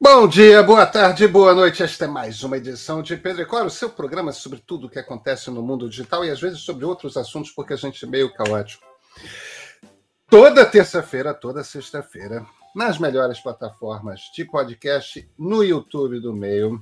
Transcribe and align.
Bom 0.00 0.28
dia, 0.28 0.62
boa 0.62 0.86
tarde, 0.86 1.26
boa 1.26 1.52
noite. 1.52 1.82
Esta 1.82 2.04
é 2.04 2.08
mais 2.08 2.44
uma 2.44 2.56
edição 2.56 3.02
de 3.02 3.16
Pedro 3.16 3.42
e 3.42 3.44
Cora, 3.44 3.66
o 3.66 3.70
seu 3.70 3.90
programa 3.90 4.30
sobre 4.30 4.60
tudo 4.60 4.86
o 4.86 4.88
que 4.88 5.00
acontece 5.00 5.50
no 5.50 5.60
mundo 5.60 5.90
digital 5.90 6.24
e 6.24 6.30
às 6.30 6.40
vezes 6.40 6.60
sobre 6.60 6.84
outros 6.84 7.16
assuntos, 7.16 7.50
porque 7.50 7.72
a 7.72 7.76
gente 7.76 8.04
é 8.04 8.08
meio 8.08 8.32
caótico. 8.32 8.86
Toda 10.30 10.64
terça-feira, 10.64 11.34
toda 11.34 11.64
sexta-feira, 11.64 12.46
nas 12.76 12.96
melhores 12.96 13.40
plataformas 13.40 14.30
de 14.32 14.44
podcast, 14.44 15.28
no 15.36 15.64
YouTube 15.64 16.20
do 16.20 16.32
meio. 16.32 16.80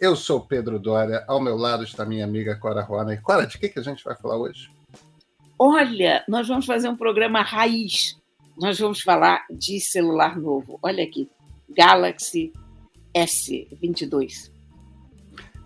Eu 0.00 0.16
sou 0.16 0.40
Pedro 0.40 0.78
Dória, 0.78 1.22
ao 1.28 1.38
meu 1.38 1.56
lado 1.58 1.84
está 1.84 2.06
minha 2.06 2.24
amiga 2.24 2.56
Cora 2.56 2.80
Rona. 2.80 3.12
E 3.12 3.18
Cora, 3.18 3.46
de 3.46 3.58
que, 3.58 3.68
que 3.68 3.78
a 3.78 3.82
gente 3.82 4.02
vai 4.02 4.16
falar 4.16 4.38
hoje? 4.38 4.70
Olha, 5.58 6.24
nós 6.26 6.48
vamos 6.48 6.64
fazer 6.64 6.88
um 6.88 6.96
programa 6.96 7.42
raiz. 7.42 8.18
Nós 8.56 8.78
vamos 8.80 9.02
falar 9.02 9.44
de 9.50 9.78
celular 9.80 10.38
novo. 10.38 10.78
Olha 10.82 11.04
aqui. 11.04 11.28
Galaxy 11.76 12.52
S22. 13.14 14.50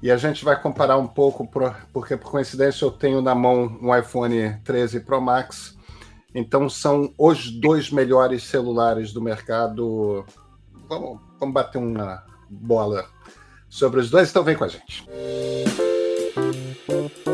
E 0.03 0.11
a 0.11 0.17
gente 0.17 0.45
vai 0.45 0.61
comparar 0.61 0.99
um 0.99 1.07
pouco, 1.07 1.49
porque 1.93 2.17
por 2.17 2.31
coincidência 2.31 2.85
eu 2.85 2.91
tenho 2.91 3.21
na 3.21 3.35
mão 3.35 3.79
um 3.83 3.97
iPhone 3.97 4.57
13 4.63 5.01
Pro 5.01 5.21
Max. 5.21 5.77
Então 6.35 6.69
são 6.69 7.13
os 7.19 7.51
dois 7.51 7.91
melhores 7.91 8.43
celulares 8.45 9.13
do 9.13 9.23
mercado. 9.23 10.25
Vamos, 10.89 11.19
vamos 11.41 11.55
bater 11.55 11.79
uma 11.79 12.23
bola 12.49 13.07
sobre 13.69 14.01
os 14.01 14.11
dois, 14.11 14.31
então 14.31 14.45
vem 14.45 14.55
com 14.55 14.65
a 14.65 14.69
gente. 14.69 15.07
Agora, 16.87 17.26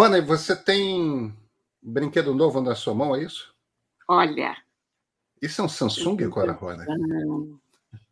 Rony, 0.00 0.22
você 0.22 0.56
tem 0.56 1.30
brinquedo 1.82 2.34
novo 2.34 2.58
na 2.62 2.74
sua 2.74 2.94
mão, 2.94 3.14
é 3.14 3.22
isso? 3.22 3.54
Olha. 4.08 4.56
Isso 5.42 5.60
é 5.60 5.64
um 5.64 5.68
Samsung 5.68 6.24
agora, 6.24 6.52
Rony? 6.52 6.86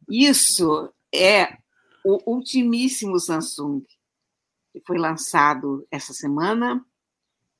Isso 0.06 0.92
é 1.11 1.56
o 2.05 2.31
ultimíssimo 2.31 3.19
Samsung, 3.19 3.86
que 4.70 4.83
foi 4.86 4.98
lançado 4.98 5.89
essa 5.91 6.12
semana, 6.12 6.84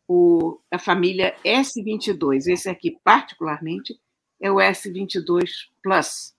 o, 0.07 0.61
a 0.71 0.79
família 0.79 1.35
S22. 1.43 2.49
Esse 2.49 2.69
aqui, 2.69 2.99
particularmente, 3.03 3.99
é 4.39 4.53
o 4.53 4.57
S22 4.57 5.49
Plus. 5.83 6.35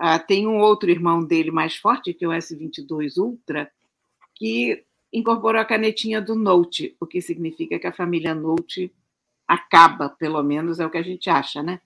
Ah, 0.00 0.18
tem 0.18 0.48
um 0.48 0.58
outro 0.58 0.90
irmão 0.90 1.24
dele 1.24 1.52
mais 1.52 1.76
forte, 1.76 2.12
que 2.12 2.24
é 2.24 2.28
o 2.28 2.32
S22 2.32 3.18
Ultra, 3.18 3.70
que 4.34 4.84
incorporou 5.14 5.60
a 5.60 5.64
canetinha 5.64 6.20
do 6.20 6.34
Note, 6.34 6.96
o 7.00 7.06
que 7.06 7.22
significa 7.22 7.78
que 7.78 7.86
a 7.86 7.92
família 7.92 8.34
Note 8.34 8.92
acaba, 9.46 10.08
pelo 10.08 10.42
menos 10.42 10.80
é 10.80 10.86
o 10.86 10.90
que 10.90 10.98
a 10.98 11.02
gente 11.02 11.30
acha, 11.30 11.62
né? 11.62 11.80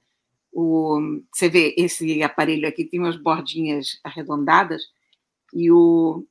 O, 0.50 1.20
você 1.30 1.48
vê 1.50 1.74
esse 1.76 2.22
aparelho 2.22 2.66
aqui 2.66 2.84
tem 2.84 2.98
umas 2.98 3.16
bordinhas 3.16 4.00
arredondadas 4.02 4.82
e 5.52 5.70
o, 5.70 6.26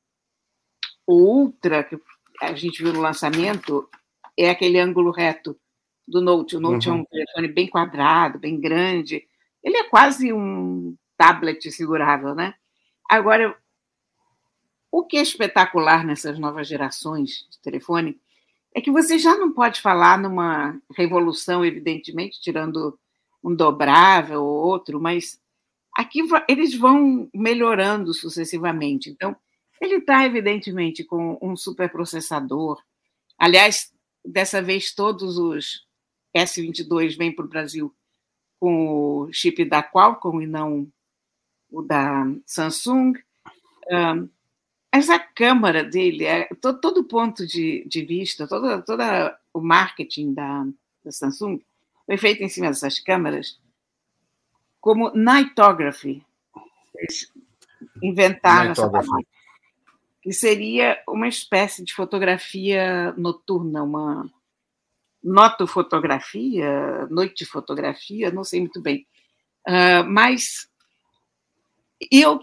o 1.05 1.13
Ultra 1.13 1.83
que 1.83 1.99
a 2.41 2.53
gente 2.55 2.81
viu 2.81 2.91
no 2.91 3.01
lançamento 3.01 3.87
é 4.35 4.49
aquele 4.49 4.79
ângulo 4.79 5.11
reto 5.11 5.55
do 6.07 6.19
Note. 6.19 6.57
O 6.57 6.59
Note 6.59 6.89
uhum. 6.89 6.97
é 6.97 6.99
um 6.99 7.05
telefone 7.05 7.47
bem 7.47 7.67
quadrado, 7.67 8.39
bem 8.39 8.59
grande. 8.59 9.23
Ele 9.63 9.77
é 9.77 9.83
quase 9.83 10.33
um 10.33 10.95
tablet 11.15 11.71
segurável, 11.71 12.33
né? 12.33 12.55
Agora 13.09 13.55
o 14.97 15.05
que 15.05 15.15
é 15.15 15.21
espetacular 15.21 16.03
nessas 16.03 16.39
novas 16.39 16.67
gerações 16.67 17.47
de 17.51 17.59
telefone 17.61 18.19
é 18.73 18.81
que 18.81 18.89
você 18.89 19.19
já 19.19 19.37
não 19.37 19.53
pode 19.53 19.79
falar 19.79 20.17
numa 20.17 20.75
revolução, 20.95 21.63
evidentemente, 21.63 22.41
tirando 22.41 22.97
um 23.43 23.53
dobrável 23.53 24.43
ou 24.43 24.65
outro, 24.65 24.99
mas 24.99 25.39
aqui 25.95 26.21
eles 26.47 26.73
vão 26.73 27.30
melhorando 27.31 28.11
sucessivamente. 28.11 29.11
Então, 29.11 29.36
ele 29.80 29.97
está, 29.97 30.25
evidentemente, 30.25 31.03
com 31.03 31.37
um 31.43 31.55
superprocessador. 31.55 32.81
Aliás, 33.37 33.93
dessa 34.25 34.63
vez 34.63 34.95
todos 34.95 35.37
os 35.37 35.86
S22 36.36 37.15
vêm 37.15 37.31
para 37.31 37.45
o 37.45 37.49
Brasil 37.49 37.95
com 38.59 38.89
o 38.89 39.31
chip 39.31 39.63
da 39.63 39.83
Qualcomm 39.83 40.41
e 40.41 40.47
não 40.47 40.91
o 41.69 41.83
da 41.83 42.25
Samsung. 42.47 43.13
Um, 43.91 44.27
mas 44.93 45.09
a 45.09 45.20
câmara 45.20 45.83
dele, 45.83 46.25
é, 46.25 46.48
todo, 46.61 46.80
todo 46.80 47.03
ponto 47.03 47.45
de, 47.45 47.86
de 47.87 48.05
vista, 48.05 48.48
todo, 48.48 48.81
todo 48.83 49.02
o 49.53 49.61
marketing 49.61 50.33
da, 50.33 50.65
da 51.03 51.11
Samsung 51.11 51.59
foi 52.05 52.17
feito 52.17 52.42
em 52.43 52.49
cima 52.49 52.67
dessas 52.67 52.99
câmeras 52.99 53.59
como 54.80 55.11
nightography. 55.14 56.25
Eles 56.95 57.31
inventaram 58.02 58.70
nightography. 58.70 59.09
essa 59.09 59.27
que 60.21 60.33
seria 60.33 61.02
uma 61.08 61.27
espécie 61.27 61.83
de 61.83 61.93
fotografia 61.93 63.14
noturna, 63.14 63.83
uma 63.83 64.30
notofotografia, 65.23 67.05
noite 67.08 67.45
fotografia, 67.45 68.31
não 68.31 68.43
sei 68.43 68.59
muito 68.61 68.81
bem. 68.81 69.08
Uh, 69.67 70.04
mas 70.05 70.69
eu 72.11 72.39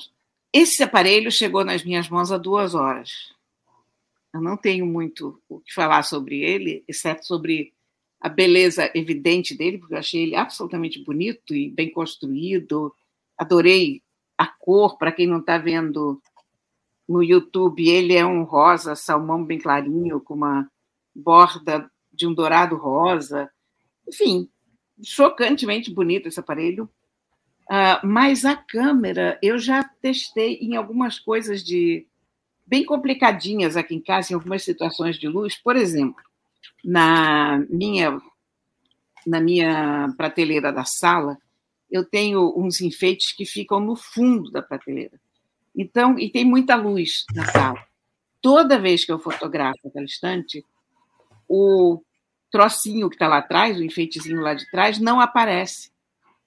esse 0.55 0.85
aparelho 0.85 1.33
chegou 1.33 1.65
nas 1.65 1.83
minhas 1.83 2.09
mãos 2.09 2.31
há 2.31 2.39
duas 2.39 2.77
horas. 2.77 3.35
Eu 4.33 4.41
não 4.41 4.57
tenho 4.57 4.87
muito 4.87 5.43
o 5.49 5.59
que 5.59 5.75
falar 5.75 6.05
sobre 6.05 6.45
ele, 6.45 6.85
exceto 6.87 7.27
sobre 7.27 7.75
a 8.21 8.29
beleza 8.29 8.89
evidente 8.95 9.53
dele, 9.57 9.79
porque 9.79 9.95
eu 9.95 9.99
achei 9.99 10.23
ele 10.23 10.37
absolutamente 10.37 11.03
bonito 11.03 11.57
e 11.57 11.69
bem 11.69 11.91
construído. 11.91 12.95
Adorei 13.37 14.01
a 14.39 14.47
cor, 14.47 14.97
para 14.97 15.11
quem 15.11 15.27
não 15.27 15.41
está 15.41 15.59
vendo 15.59 16.23
no 17.09 17.21
YouTube, 17.21 17.89
ele 17.89 18.15
é 18.15 18.25
um 18.25 18.45
rosa 18.45 18.95
salmão 18.95 19.45
bem 19.45 19.59
clarinho, 19.59 20.21
com 20.21 20.35
uma 20.35 20.71
borda 21.13 21.91
de 22.13 22.29
um 22.29 22.33
dourado 22.33 22.77
rosa. 22.77 23.51
Enfim, 24.07 24.49
chocantemente 25.03 25.93
bonito 25.93 26.29
esse 26.29 26.39
aparelho. 26.39 26.89
Uh, 27.71 28.07
mas 28.07 28.45
a 28.45 28.55
câmera, 28.55 29.39
eu 29.43 29.59
já 29.59 29.83
testei 29.83 30.55
em 30.57 30.77
algumas 30.77 31.19
coisas 31.19 31.65
de 31.65 32.07
bem 32.67 32.85
complicadinhas 32.85 33.77
aqui 33.77 33.95
em 33.95 34.01
casa, 34.01 34.33
em 34.33 34.35
algumas 34.35 34.63
situações 34.63 35.19
de 35.19 35.29
luz. 35.29 35.57
Por 35.57 35.77
exemplo, 35.77 36.23
na 36.85 37.65
minha 37.71 38.21
na 39.27 39.41
minha 39.41 40.13
prateleira 40.19 40.71
da 40.71 40.85
sala, 40.85 41.39
eu 41.91 42.05
tenho 42.05 42.53
uns 42.57 42.81
enfeites 42.81 43.33
que 43.33 43.47
ficam 43.47 43.81
no 43.81 43.97
fundo 43.97 44.51
da 44.51 44.61
prateleira. 44.61 45.19
Então, 45.75 46.19
e 46.19 46.29
tem 46.29 46.45
muita 46.45 46.77
luz 46.77 47.25
na 47.35 47.47
sala. 47.47 47.83
Toda 48.43 48.79
vez 48.79 49.05
que 49.05 49.13
eu 49.13 49.19
fotografo 49.19 49.89
aquela 49.89 50.05
estante, 50.05 50.63
o 51.49 52.03
trocinho 52.51 53.09
que 53.09 53.17
está 53.17 53.27
lá 53.27 53.39
atrás, 53.39 53.79
o 53.79 53.83
enfeitezinho 53.83 54.41
lá 54.41 54.55
de 54.55 54.71
trás, 54.71 54.99
não 54.99 55.21
aparece 55.21 55.91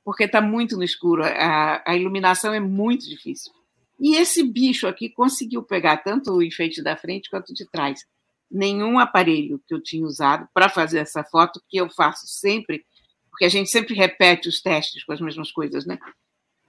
porque 0.07 0.23
está 0.23 0.40
muito 0.40 0.78
no 0.78 0.85
escuro, 0.85 1.22
a, 1.22 1.84
a 1.85 1.94
iluminação 1.94 2.53
é 2.53 2.62
muito 2.62 3.09
difícil. 3.09 3.51
E 4.00 4.16
esse 4.16 4.41
bicho 4.41 4.88
aqui 4.88 5.09
conseguiu 5.09 5.62
pegar 5.62 5.97
tanto 5.97 6.31
o 6.31 6.41
enfeite 6.41 6.81
da 6.81 6.95
frente 6.95 7.29
quanto 7.29 7.53
de 7.53 7.69
trás. 7.69 8.06
Nenhum 8.50 8.97
aparelho 9.00 9.62
que 9.67 9.73
eu 9.73 9.84
tinha 9.84 10.06
usado 10.06 10.47
para 10.53 10.69
fazer 10.69 11.00
essa 11.00 11.25
foto, 11.25 11.62
que 11.67 11.75
eu 11.75 11.90
faço 11.90 12.25
sempre, 12.25 12.85
porque 13.29 13.44
a 13.44 13.50
gente 13.50 13.69
sempre 13.69 13.94
repete 13.94 14.47
os 14.47 14.62
testes 14.62 15.03
com 15.03 15.12
as 15.12 15.19
mesmas 15.19 15.51
coisas, 15.51 15.85
né? 15.85 16.00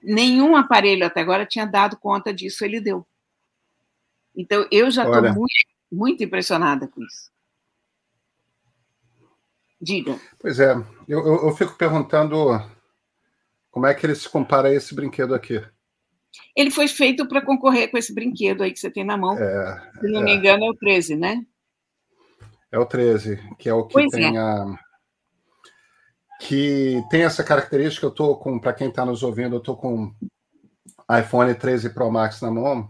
Nenhum 0.02 0.56
aparelho 0.56 1.06
até 1.06 1.20
agora 1.20 1.46
tinha 1.46 1.64
dado 1.64 1.96
conta 1.96 2.34
disso, 2.34 2.64
ele 2.64 2.80
deu. 2.80 3.06
Então, 4.34 4.66
eu 4.72 4.90
já 4.90 5.04
estou 5.04 5.22
muito, 5.22 5.68
muito 5.92 6.24
impressionada 6.24 6.88
com 6.88 7.04
isso. 7.04 7.30
Diga. 9.80 10.18
Pois 10.40 10.58
é, 10.58 10.72
eu, 11.06 11.24
eu, 11.24 11.46
eu 11.46 11.56
fico 11.56 11.76
perguntando 11.76 12.76
como 13.70 13.86
é 13.86 13.94
que 13.94 14.04
ele 14.06 14.14
se 14.14 14.28
compara 14.28 14.68
a 14.68 14.74
esse 14.74 14.94
brinquedo 14.94 15.34
aqui? 15.34 15.62
Ele 16.54 16.70
foi 16.70 16.88
feito 16.88 17.26
para 17.26 17.44
concorrer 17.44 17.90
com 17.90 17.98
esse 17.98 18.14
brinquedo 18.14 18.62
aí 18.62 18.72
que 18.72 18.78
você 18.78 18.90
tem 18.90 19.04
na 19.04 19.16
mão. 19.16 19.36
É, 19.38 19.90
se 20.00 20.08
não 20.08 20.20
é. 20.20 20.24
me 20.24 20.34
engano, 20.34 20.64
é 20.64 20.70
o 20.70 20.74
13, 20.74 21.16
né? 21.16 21.44
É 22.70 22.78
o 22.78 22.86
13, 22.86 23.40
que 23.58 23.68
é 23.68 23.74
o 23.74 23.86
que 23.86 23.94
pois 23.94 24.10
tem 24.10 24.36
é. 24.36 24.40
a. 24.40 24.78
Que 26.40 27.02
tem 27.10 27.22
essa 27.22 27.42
característica, 27.42 28.06
eu 28.06 28.10
tô 28.12 28.36
com, 28.36 28.60
para 28.60 28.72
quem 28.72 28.88
está 28.88 29.04
nos 29.04 29.22
ouvindo, 29.22 29.56
eu 29.56 29.60
tô 29.60 29.76
com 29.76 30.14
iPhone 31.18 31.52
13 31.52 31.90
Pro 31.90 32.12
Max 32.12 32.40
na 32.40 32.50
mão, 32.50 32.88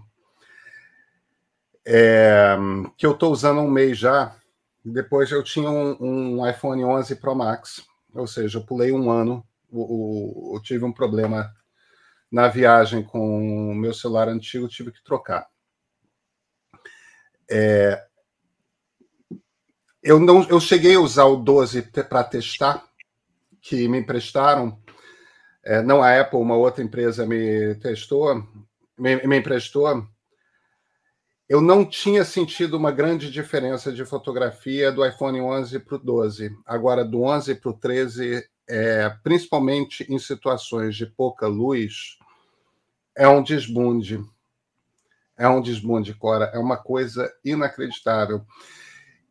é, 1.87 2.57
que 2.97 3.07
eu 3.07 3.13
estou 3.13 3.33
usando 3.33 3.61
um 3.61 3.71
mês 3.71 3.97
já. 3.97 4.37
Depois 4.85 5.31
eu 5.31 5.43
tinha 5.43 5.71
um, 5.71 5.97
um 6.39 6.49
iPhone 6.49 6.85
11 6.85 7.17
Pro 7.17 7.35
Max, 7.35 7.87
ou 8.15 8.27
seja, 8.27 8.59
eu 8.59 8.65
pulei 8.65 8.93
um 8.93 9.11
ano 9.11 9.43
o, 9.71 10.53
o, 10.53 10.57
eu 10.57 10.63
tive 10.63 10.85
um 10.85 10.93
problema 10.93 11.53
na 12.31 12.49
viagem 12.49 13.03
com 13.03 13.71
o 13.71 13.75
meu 13.75 13.95
celular 13.95 14.29
antigo, 14.29 14.69
tive 14.69 14.93
que 14.93 15.03
trocar. 15.03 15.47
É, 17.51 18.07
eu 20.03 20.21
não, 20.21 20.47
eu 20.49 20.61
cheguei 20.61 20.95
a 20.95 21.01
usar 21.01 21.25
o 21.25 21.37
12 21.37 21.83
para 21.83 22.25
testar, 22.25 22.85
que 23.61 23.89
me 23.89 23.99
emprestaram. 23.99 24.79
É, 25.65 25.83
não 25.83 26.03
a 26.03 26.21
Apple, 26.21 26.39
uma 26.39 26.57
outra 26.57 26.83
empresa 26.83 27.27
me 27.27 27.75
testou, 27.77 28.47
me, 28.97 29.27
me 29.27 29.39
emprestou. 29.39 30.07
Eu 31.49 31.61
não 31.61 31.85
tinha 31.85 32.25
sentido 32.25 32.77
uma 32.77 32.93
grande 32.93 33.31
diferença 33.31 33.91
de 33.91 34.05
fotografia 34.05 34.93
do 34.93 35.05
iPhone 35.05 35.41
11 35.41 35.79
para 35.81 35.97
o 35.97 35.99
12. 35.99 36.51
Agora, 36.65 37.05
do 37.05 37.23
11 37.23 37.55
para 37.55 37.71
o 37.71 37.75
13, 37.75 38.49
é, 38.69 39.09
principalmente 39.23 40.07
em 40.13 40.19
situações 40.19 40.97
de 40.97 41.07
pouca 41.07 41.47
luz, 41.47 42.19
é 43.17 43.27
um 43.29 43.43
desbunde. 43.43 44.23
É 45.37 45.49
um 45.49 45.61
desbunde, 45.61 46.15
Cora. 46.15 46.51
É 46.55 46.59
uma 46.59 46.77
coisa 46.77 47.33
inacreditável. 47.45 48.45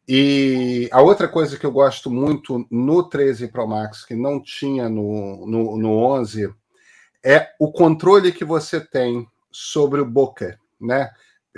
E 0.07 0.89
a 0.92 1.01
outra 1.01 1.28
coisa 1.28 1.57
que 1.57 1.66
eu 1.66 1.72
gosto 1.72 2.10
muito 2.10 2.66
no 2.72 3.04
13 3.04 3.50
Pro 3.50 3.68
Max, 3.68 4.06
que 4.06 4.16
não 4.16 4.42
tinha 4.42 4.88
no, 4.88 5.45
no, 5.45 5.78
no 5.78 5.98
11, 5.98 6.54
é 7.24 7.50
o 7.60 7.72
controle 7.72 8.31
que 8.31 8.45
você 8.45 8.80
tem 8.80 9.28
sobre 9.51 10.00
o 10.00 10.06
bokeh, 10.06 10.57
né? 10.80 11.12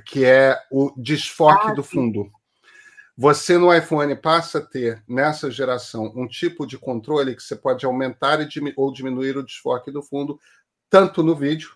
que 0.06 0.26
é 0.26 0.58
o 0.72 0.92
desfoque 0.98 1.68
ah, 1.70 1.74
do 1.74 1.84
fundo. 1.84 2.32
Você 3.22 3.58
no 3.58 3.76
iPhone 3.76 4.16
passa 4.16 4.60
a 4.60 4.66
ter, 4.66 5.04
nessa 5.06 5.52
geração, 5.52 6.10
um 6.16 6.26
tipo 6.26 6.66
de 6.66 6.78
controle 6.78 7.36
que 7.36 7.44
você 7.44 7.54
pode 7.54 7.86
aumentar 7.86 8.40
ou 8.78 8.94
diminuir 8.94 9.36
o 9.36 9.44
desfoque 9.44 9.92
do 9.92 10.02
fundo, 10.02 10.40
tanto 10.90 11.22
no 11.22 11.36
vídeo 11.36 11.76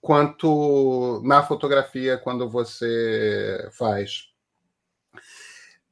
quanto 0.00 1.20
na 1.24 1.42
fotografia, 1.42 2.16
quando 2.16 2.48
você 2.48 3.68
faz. 3.72 4.28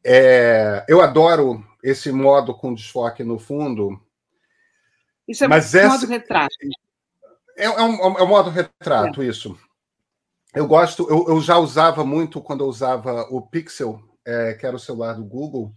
É, 0.05 0.84
eu 0.88 1.00
adoro 1.00 1.67
esse 1.82 2.12
modo 2.12 2.55
com 2.55 2.73
desfoque 2.73 3.25
no 3.25 3.41
fundo. 3.41 4.00
Isso 5.26 5.43
é 5.43 5.49
mas 5.49 5.75
modo 5.75 6.06
retrato. 6.06 6.55
É, 7.56 7.64
é, 7.64 7.82
um, 7.82 8.19
é 8.19 8.23
um 8.23 8.29
modo 8.29 8.50
retrato, 8.50 9.20
é. 9.20 9.26
isso. 9.26 9.58
Eu 10.55 10.69
gosto, 10.69 11.11
eu, 11.11 11.26
eu, 11.26 11.41
já 11.41 11.58
usava 11.58 12.05
muito 12.05 12.41
quando 12.41 12.62
eu 12.62 12.69
usava 12.69 13.23
o 13.31 13.43
Pixel, 13.43 14.07
é, 14.29 14.53
que 14.53 14.67
era 14.67 14.77
o 14.77 14.79
celular 14.79 15.15
do 15.15 15.25
Google, 15.25 15.75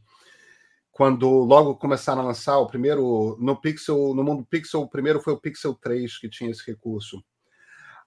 quando 0.92 1.30
logo 1.30 1.76
começaram 1.78 2.22
a 2.22 2.26
lançar 2.26 2.58
o 2.58 2.68
primeiro 2.68 3.38
no 3.40 3.56
Pixel, 3.56 4.14
no 4.14 4.24
mundo 4.24 4.46
Pixel, 4.46 4.82
o 4.82 4.90
primeiro 4.90 5.22
foi 5.22 5.32
o 5.32 5.40
Pixel 5.40 5.74
3 5.74 6.18
que 6.20 6.30
tinha 6.30 6.52
esse 6.52 6.70
recurso. 6.70 7.24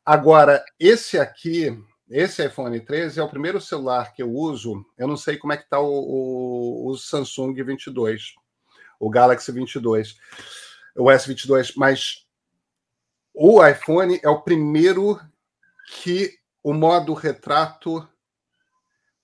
Agora, 0.04 0.62
esse 0.78 1.18
aqui, 1.18 1.74
esse 2.10 2.44
iPhone 2.44 2.78
13 2.78 3.20
é 3.20 3.22
o 3.22 3.28
primeiro 3.28 3.58
celular 3.58 4.12
que 4.12 4.22
eu 4.22 4.30
uso. 4.30 4.84
Eu 4.98 5.08
não 5.08 5.16
sei 5.16 5.38
como 5.38 5.54
é 5.54 5.56
que 5.56 5.64
está 5.64 5.80
o, 5.80 5.88
o, 5.88 6.90
o, 6.90 6.98
Samsung 6.98 7.54
22, 7.54 8.34
o 9.00 9.08
Galaxy 9.08 9.50
22, 9.50 10.14
o 10.94 11.04
S22, 11.04 11.72
mas 11.74 12.26
o 13.32 13.66
iPhone 13.66 14.20
é 14.22 14.28
o 14.28 14.42
primeiro 14.42 15.18
que 15.88 16.38
o 16.62 16.74
modo 16.74 17.14
retrato 17.14 18.06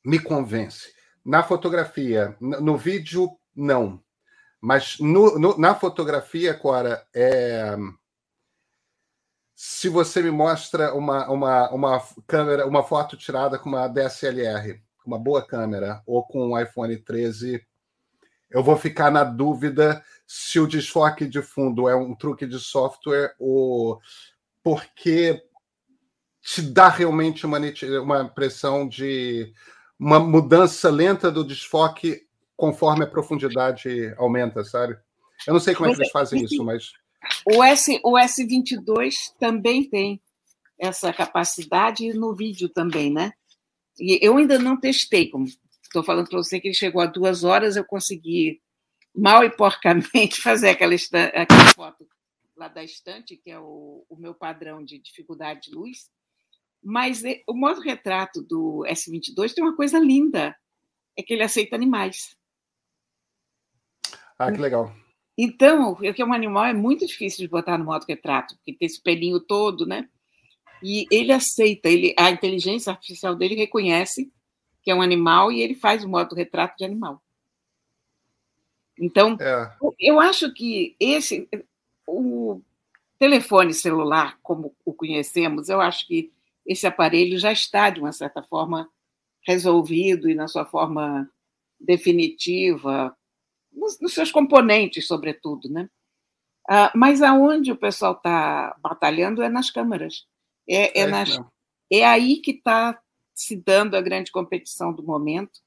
me 0.02 0.18
convence. 0.18 0.98
Na 1.24 1.42
fotografia, 1.42 2.36
no 2.40 2.76
vídeo, 2.76 3.30
não. 3.54 4.02
Mas 4.60 4.98
no, 4.98 5.38
no, 5.38 5.58
na 5.58 5.74
fotografia, 5.74 6.54
Cora, 6.54 7.06
é 7.14 7.76
se 9.62 9.90
você 9.90 10.22
me 10.22 10.30
mostra 10.30 10.94
uma, 10.94 11.28
uma, 11.28 11.70
uma 11.70 12.02
câmera, 12.26 12.66
uma 12.66 12.82
foto 12.82 13.14
tirada 13.14 13.58
com 13.58 13.68
uma 13.68 13.88
DSLR, 13.88 14.80
uma 15.04 15.18
boa 15.18 15.46
câmera, 15.46 16.02
ou 16.06 16.22
com 16.26 16.52
um 16.52 16.58
iPhone 16.58 16.96
13, 16.96 17.62
eu 18.50 18.64
vou 18.64 18.74
ficar 18.74 19.10
na 19.10 19.22
dúvida 19.22 20.02
se 20.26 20.58
o 20.58 20.66
desfoque 20.66 21.26
de 21.26 21.42
fundo 21.42 21.90
é 21.90 21.94
um 21.94 22.14
truque 22.14 22.46
de 22.46 22.58
software 22.58 23.34
ou 23.38 24.00
porque 24.62 25.44
te 26.40 26.62
dá 26.62 26.88
realmente 26.88 27.44
uma, 27.44 27.58
uma 28.02 28.22
impressão 28.22 28.88
de 28.88 29.52
uma 30.00 30.18
mudança 30.18 30.88
lenta 30.88 31.30
do 31.30 31.44
desfoque 31.44 32.26
conforme 32.56 33.04
a 33.04 33.06
profundidade 33.06 34.14
aumenta, 34.16 34.64
sabe? 34.64 34.96
Eu 35.46 35.52
não 35.52 35.60
sei 35.60 35.74
como 35.74 35.90
é 35.90 35.94
que 35.94 36.00
eles 36.00 36.10
fazem 36.10 36.42
isso, 36.42 36.64
mas 36.64 36.92
o, 37.46 37.62
S, 37.62 38.00
o 38.02 38.12
S22 38.12 39.14
também 39.38 39.88
tem 39.88 40.20
essa 40.78 41.12
capacidade 41.12 42.12
no 42.14 42.34
vídeo 42.34 42.70
também, 42.70 43.12
né? 43.12 43.32
E 43.98 44.18
eu 44.22 44.38
ainda 44.38 44.58
não 44.58 44.80
testei, 44.80 45.28
como 45.28 45.44
estou 45.82 46.02
falando 46.02 46.28
para 46.28 46.38
você 46.38 46.58
que 46.58 46.68
ele 46.68 46.74
chegou 46.74 47.02
a 47.02 47.06
duas 47.06 47.44
horas, 47.44 47.76
eu 47.76 47.84
consegui 47.84 48.62
mal 49.14 49.44
e 49.44 49.50
porcamente 49.50 50.40
fazer 50.40 50.70
aquela, 50.70 50.94
aquela 50.94 51.66
foto 51.74 52.08
lá 52.56 52.68
da 52.68 52.82
estante, 52.82 53.36
que 53.36 53.50
é 53.50 53.58
o, 53.58 54.04
o 54.08 54.16
meu 54.16 54.34
padrão 54.34 54.82
de 54.82 54.98
dificuldade 54.98 55.62
de 55.62 55.74
luz. 55.74 56.10
Mas 56.82 57.22
o 57.46 57.54
modo 57.54 57.80
retrato 57.80 58.42
do 58.42 58.84
S22 58.88 59.52
tem 59.52 59.62
uma 59.62 59.76
coisa 59.76 59.98
linda, 59.98 60.56
é 61.16 61.22
que 61.22 61.34
ele 61.34 61.42
aceita 61.42 61.76
animais. 61.76 62.36
Ah, 64.38 64.50
que 64.50 64.58
legal. 64.58 64.94
Então, 65.36 65.92
o 65.92 65.96
que 65.96 66.20
é 66.20 66.24
um 66.24 66.32
animal 66.32 66.64
é 66.64 66.72
muito 66.72 67.06
difícil 67.06 67.40
de 67.40 67.48
botar 67.48 67.78
no 67.78 67.84
modo 67.84 68.04
retrato, 68.06 68.56
porque 68.56 68.72
tem 68.72 68.86
esse 68.86 69.02
pelinho 69.02 69.40
todo, 69.40 69.86
né? 69.86 70.08
E 70.82 71.06
ele 71.10 71.32
aceita, 71.32 71.88
ele, 71.88 72.14
a 72.18 72.30
inteligência 72.30 72.90
artificial 72.90 73.34
dele 73.34 73.54
reconhece 73.54 74.32
que 74.82 74.90
é 74.90 74.94
um 74.94 75.02
animal 75.02 75.52
e 75.52 75.60
ele 75.60 75.74
faz 75.74 76.04
o 76.04 76.08
modo 76.08 76.34
retrato 76.34 76.76
de 76.78 76.84
animal. 76.84 77.22
Então, 78.98 79.36
é. 79.40 79.70
eu 79.98 80.20
acho 80.20 80.52
que 80.52 80.94
esse, 80.98 81.48
o 82.06 82.60
telefone 83.18 83.72
celular, 83.72 84.38
como 84.42 84.74
o 84.84 84.92
conhecemos, 84.92 85.68
eu 85.68 85.80
acho 85.80 86.06
que 86.06 86.32
esse 86.70 86.86
aparelho 86.86 87.36
já 87.36 87.50
está, 87.50 87.90
de 87.90 87.98
uma 87.98 88.12
certa 88.12 88.44
forma, 88.44 88.88
resolvido 89.44 90.30
e 90.30 90.36
na 90.36 90.46
sua 90.46 90.64
forma 90.64 91.28
definitiva, 91.80 93.16
nos, 93.72 94.00
nos 94.00 94.14
seus 94.14 94.30
componentes, 94.30 95.08
sobretudo, 95.08 95.68
né? 95.68 95.90
Ah, 96.68 96.92
mas 96.94 97.22
aonde 97.22 97.72
o 97.72 97.76
pessoal 97.76 98.12
está 98.12 98.76
batalhando 98.80 99.42
é 99.42 99.48
nas 99.48 99.68
câmaras. 99.68 100.28
É, 100.68 101.00
é, 101.00 101.02
é, 101.02 101.06
nas, 101.08 101.40
é 101.90 102.06
aí 102.06 102.36
que 102.36 102.52
está 102.52 103.02
se 103.34 103.56
dando 103.56 103.96
a 103.96 104.00
grande 104.00 104.30
competição 104.30 104.92
do 104.92 105.02
momento, 105.02 105.60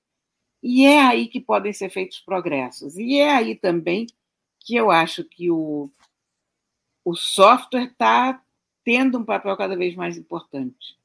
e 0.62 0.86
é 0.86 1.02
aí 1.02 1.28
que 1.28 1.42
podem 1.42 1.74
ser 1.74 1.90
feitos 1.90 2.22
progressos. 2.22 2.96
E 2.96 3.18
é 3.18 3.30
aí 3.30 3.56
também 3.56 4.08
que 4.62 4.74
eu 4.74 4.90
acho 4.90 5.26
que 5.26 5.52
o, 5.52 5.92
o 7.04 7.14
software 7.14 7.92
está 7.92 8.42
tendo 8.84 9.18
um 9.20 9.26
papel 9.26 9.56
cada 9.58 9.76
vez 9.76 9.96
mais 9.96 10.18
importante. 10.18 10.98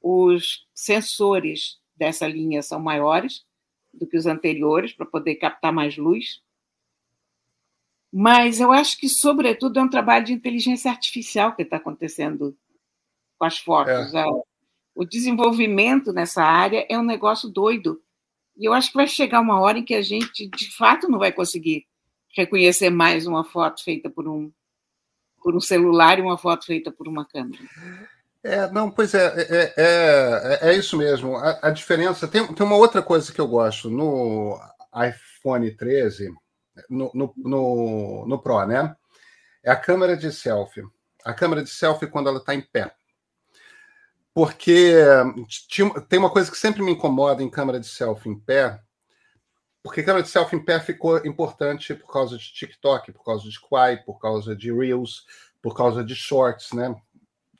Os 0.00 0.66
sensores 0.74 1.78
dessa 1.96 2.26
linha 2.26 2.62
são 2.62 2.80
maiores 2.80 3.44
do 3.92 4.06
que 4.06 4.16
os 4.16 4.26
anteriores 4.26 4.92
para 4.92 5.06
poder 5.06 5.36
captar 5.36 5.72
mais 5.72 5.96
luz. 5.96 6.42
Mas 8.12 8.60
eu 8.60 8.70
acho 8.70 8.98
que, 8.98 9.08
sobretudo, 9.08 9.78
é 9.78 9.82
um 9.82 9.90
trabalho 9.90 10.24
de 10.24 10.32
inteligência 10.32 10.90
artificial 10.90 11.54
que 11.54 11.62
está 11.62 11.76
acontecendo 11.78 12.56
com 13.38 13.44
as 13.44 13.58
fotos. 13.58 14.14
É. 14.14 14.24
O 14.94 15.04
desenvolvimento 15.04 16.12
nessa 16.12 16.42
área 16.42 16.86
é 16.88 16.96
um 16.96 17.02
negócio 17.02 17.48
doido. 17.48 18.00
E 18.56 18.64
eu 18.66 18.72
acho 18.72 18.90
que 18.90 18.96
vai 18.96 19.08
chegar 19.08 19.40
uma 19.40 19.60
hora 19.60 19.78
em 19.78 19.84
que 19.84 19.94
a 19.94 20.02
gente, 20.02 20.46
de 20.46 20.70
fato, 20.76 21.08
não 21.08 21.18
vai 21.18 21.32
conseguir 21.32 21.86
reconhecer 22.36 22.90
mais 22.90 23.26
uma 23.26 23.42
foto 23.42 23.82
feita 23.82 24.08
por 24.08 24.28
um, 24.28 24.52
por 25.44 25.54
um 25.54 25.60
celular 25.60 26.18
e 26.18 26.22
uma 26.22 26.38
foto 26.38 26.64
feita 26.64 26.90
por 26.90 27.06
uma 27.06 27.26
câmera. 27.26 27.62
É, 28.42 28.70
não, 28.70 28.90
pois 28.90 29.12
é, 29.12 29.26
é, 29.26 29.74
é, 29.76 30.58
é 30.70 30.74
isso 30.74 30.96
mesmo. 30.96 31.36
A, 31.36 31.68
a, 31.68 31.70
diferença. 31.70 32.26
Tem, 32.26 32.46
tem 32.46 32.66
uma 32.66 32.76
outra 32.76 33.02
coisa 33.02 33.30
que 33.30 33.40
eu 33.40 33.46
gosto 33.46 33.90
no 33.90 34.58
iPhone 35.06 35.70
13 35.70 36.32
no, 36.88 37.10
no, 37.12 37.34
no, 37.36 38.26
no 38.26 38.38
Pro, 38.38 38.66
né? 38.66 38.96
É 39.62 39.70
a 39.70 39.76
câmera 39.76 40.16
de 40.16 40.32
selfie. 40.32 40.82
A 41.22 41.34
câmera 41.34 41.62
de 41.62 41.70
selfie 41.70 42.06
quando 42.06 42.30
ela 42.30 42.38
está 42.38 42.54
em 42.54 42.62
pé. 42.62 42.90
Porque 44.32 44.94
tem 46.08 46.18
uma 46.18 46.30
coisa 46.30 46.50
que 46.50 46.56
sempre 46.56 46.82
me 46.82 46.92
incomoda 46.92 47.42
em 47.42 47.50
câmera 47.50 47.78
de 47.78 47.86
selfie 47.86 48.30
em 48.30 48.38
pé, 48.38 48.80
porque 49.84 50.02
câmera 50.02 50.22
de 50.22 50.30
selfie 50.30 50.56
em 50.56 50.64
pé 50.64 50.80
ficou 50.80 51.18
importante 51.26 51.94
por 51.94 52.10
causa 52.10 52.38
de 52.38 52.52
TikTok, 52.54 53.12
por 53.12 53.22
causa 53.22 53.46
de 53.46 53.60
Quai, 53.60 53.98
por 53.98 54.18
causa 54.18 54.56
de 54.56 54.72
Reels, 54.72 55.26
por 55.60 55.76
causa 55.76 56.02
de 56.02 56.14
Shorts, 56.14 56.72
né? 56.72 56.96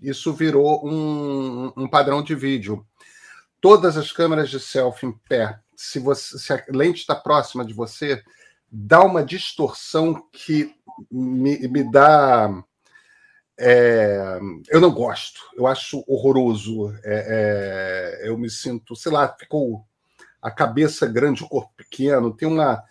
Isso 0.00 0.32
virou 0.32 0.88
um, 0.88 1.70
um 1.76 1.86
padrão 1.86 2.22
de 2.22 2.34
vídeo. 2.34 2.86
Todas 3.60 3.98
as 3.98 4.10
câmeras 4.10 4.48
de 4.48 4.58
selfie 4.58 5.06
em 5.06 5.12
pé, 5.12 5.60
se, 5.76 5.98
você, 5.98 6.38
se 6.38 6.50
a 6.54 6.64
lente 6.70 7.00
está 7.00 7.14
próxima 7.14 7.62
de 7.62 7.74
você, 7.74 8.24
dá 8.72 9.04
uma 9.04 9.22
distorção 9.22 10.26
que 10.32 10.74
me, 11.10 11.58
me 11.68 11.92
dá 11.92 12.64
é, 13.60 14.40
eu 14.70 14.80
não 14.80 14.90
gosto, 14.90 15.40
eu 15.54 15.66
acho 15.66 16.02
horroroso. 16.08 16.90
É, 17.04 18.22
é, 18.24 18.28
eu 18.28 18.38
me 18.38 18.48
sinto, 18.48 18.96
sei 18.96 19.12
lá, 19.12 19.28
ficou 19.38 19.86
a 20.44 20.50
cabeça 20.50 21.06
grande, 21.06 21.42
o 21.42 21.48
corpo 21.48 21.72
pequeno, 21.76 22.32
tem 22.36 22.46
uma, 22.46 22.82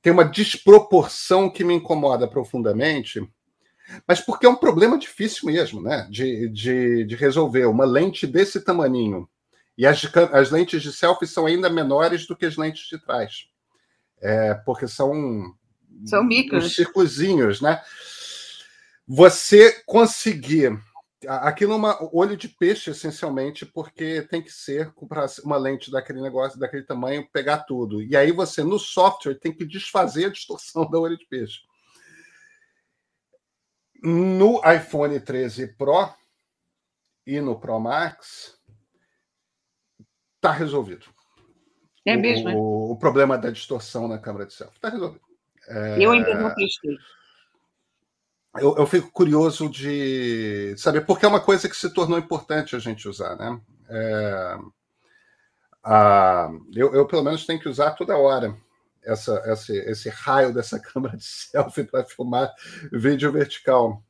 tem 0.00 0.12
uma 0.12 0.24
desproporção 0.24 1.50
que 1.50 1.64
me 1.64 1.74
incomoda 1.74 2.28
profundamente, 2.28 3.28
mas 4.06 4.20
porque 4.20 4.46
é 4.46 4.48
um 4.48 4.56
problema 4.56 4.98
difícil 4.98 5.46
mesmo, 5.46 5.82
né? 5.82 6.06
De, 6.10 6.48
de, 6.48 7.04
de 7.04 7.14
resolver. 7.16 7.66
Uma 7.66 7.84
lente 7.84 8.26
desse 8.26 8.60
tamaninho. 8.60 9.28
E 9.76 9.86
as, 9.86 10.02
as 10.32 10.50
lentes 10.50 10.82
de 10.82 10.92
selfie 10.92 11.26
são 11.26 11.46
ainda 11.46 11.68
menores 11.68 12.26
do 12.26 12.36
que 12.36 12.46
as 12.46 12.56
lentes 12.56 12.88
de 12.88 12.98
trás. 12.98 13.46
É, 14.20 14.54
porque 14.54 14.88
são. 14.88 15.54
São 16.04 16.24
micros. 16.24 16.74
Circuzinhos, 16.74 17.60
né? 17.60 17.80
você 19.06 19.82
conseguir. 19.86 20.76
Aquilo 21.26 21.72
é 21.72 21.76
uma 21.76 21.98
olho 22.14 22.36
de 22.36 22.46
peixe, 22.48 22.90
essencialmente, 22.90 23.64
porque 23.64 24.22
tem 24.22 24.42
que 24.42 24.50
ser 24.50 24.92
para 25.08 25.26
uma 25.44 25.56
lente 25.56 25.90
daquele 25.90 26.20
negócio, 26.20 26.58
daquele 26.58 26.82
tamanho, 26.82 27.28
pegar 27.32 27.60
tudo. 27.60 28.02
E 28.02 28.14
aí 28.14 28.32
você, 28.32 28.62
no 28.62 28.78
software, 28.78 29.34
tem 29.34 29.52
que 29.52 29.64
desfazer 29.64 30.26
a 30.26 30.30
distorção 30.30 30.88
da 30.90 30.98
olho 30.98 31.16
de 31.16 31.26
peixe. 31.26 31.60
No 34.02 34.60
iPhone 34.70 35.18
13 35.18 35.74
Pro 35.76 36.14
e 37.26 37.40
no 37.40 37.58
Pro 37.58 37.80
Max, 37.80 38.60
está 40.36 40.52
resolvido. 40.52 41.06
É 42.04 42.14
mesmo? 42.14 42.50
O, 42.50 42.92
o, 42.92 42.98
problema 42.98 43.38
da 43.38 43.50
distorção 43.50 44.06
na 44.06 44.18
câmera 44.18 44.46
de 44.46 44.52
selfie. 44.52 44.76
Está 44.76 44.90
resolvido. 44.90 45.24
É... 45.66 45.96
Eu 45.98 46.12
ainda 46.12 46.34
não 46.34 46.54
testei 46.54 46.96
eu, 48.58 48.76
eu, 48.76 48.86
fico 48.86 49.10
curioso 49.10 49.68
de 49.68 50.74
saber, 50.76 51.02
porque 51.02 51.24
é 51.24 51.28
uma 51.28 51.40
coisa 51.40 51.68
que 51.68 51.76
se 51.76 51.92
tornou 51.92 52.18
importante 52.18 52.76
a 52.76 52.78
gente 52.78 53.08
usar, 53.08 53.36
né? 53.36 53.60
É, 53.88 54.58
a, 55.82 56.50
eu, 56.74 56.94
eu, 56.94 57.06
pelo 57.06 57.22
menos, 57.22 57.46
tenho 57.46 57.60
que 57.60 57.68
usar 57.68 57.92
toda 57.92 58.16
hora 58.16 58.56
essa, 59.04 59.40
esse, 59.46 59.78
esse 59.90 60.08
raio 60.08 60.52
dessa 60.52 60.78
câmera 60.80 61.16
de 61.16 61.24
selfie 61.24 61.84
para 61.84 62.04
filmar 62.04 62.52
vídeo 62.92 63.30
vertical. 63.30 64.02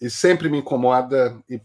E 0.00 0.08
sempre 0.08 0.48
me 0.48 0.58
incomoda 0.58 1.42
e 1.50 1.60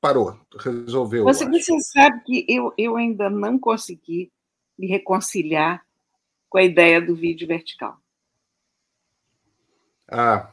parou, 0.00 0.38
resolveu. 0.58 1.24
Você, 1.24 1.48
você 1.48 1.80
sabe 1.80 2.22
que 2.24 2.44
eu, 2.48 2.74
eu 2.76 2.96
ainda 2.96 3.30
não 3.30 3.58
consegui 3.58 4.30
me 4.78 4.86
reconciliar 4.86 5.84
com 6.48 6.58
a 6.58 6.62
ideia 6.62 7.00
do 7.00 7.14
vídeo 7.14 7.46
vertical. 7.48 7.96
Ah, 10.10 10.50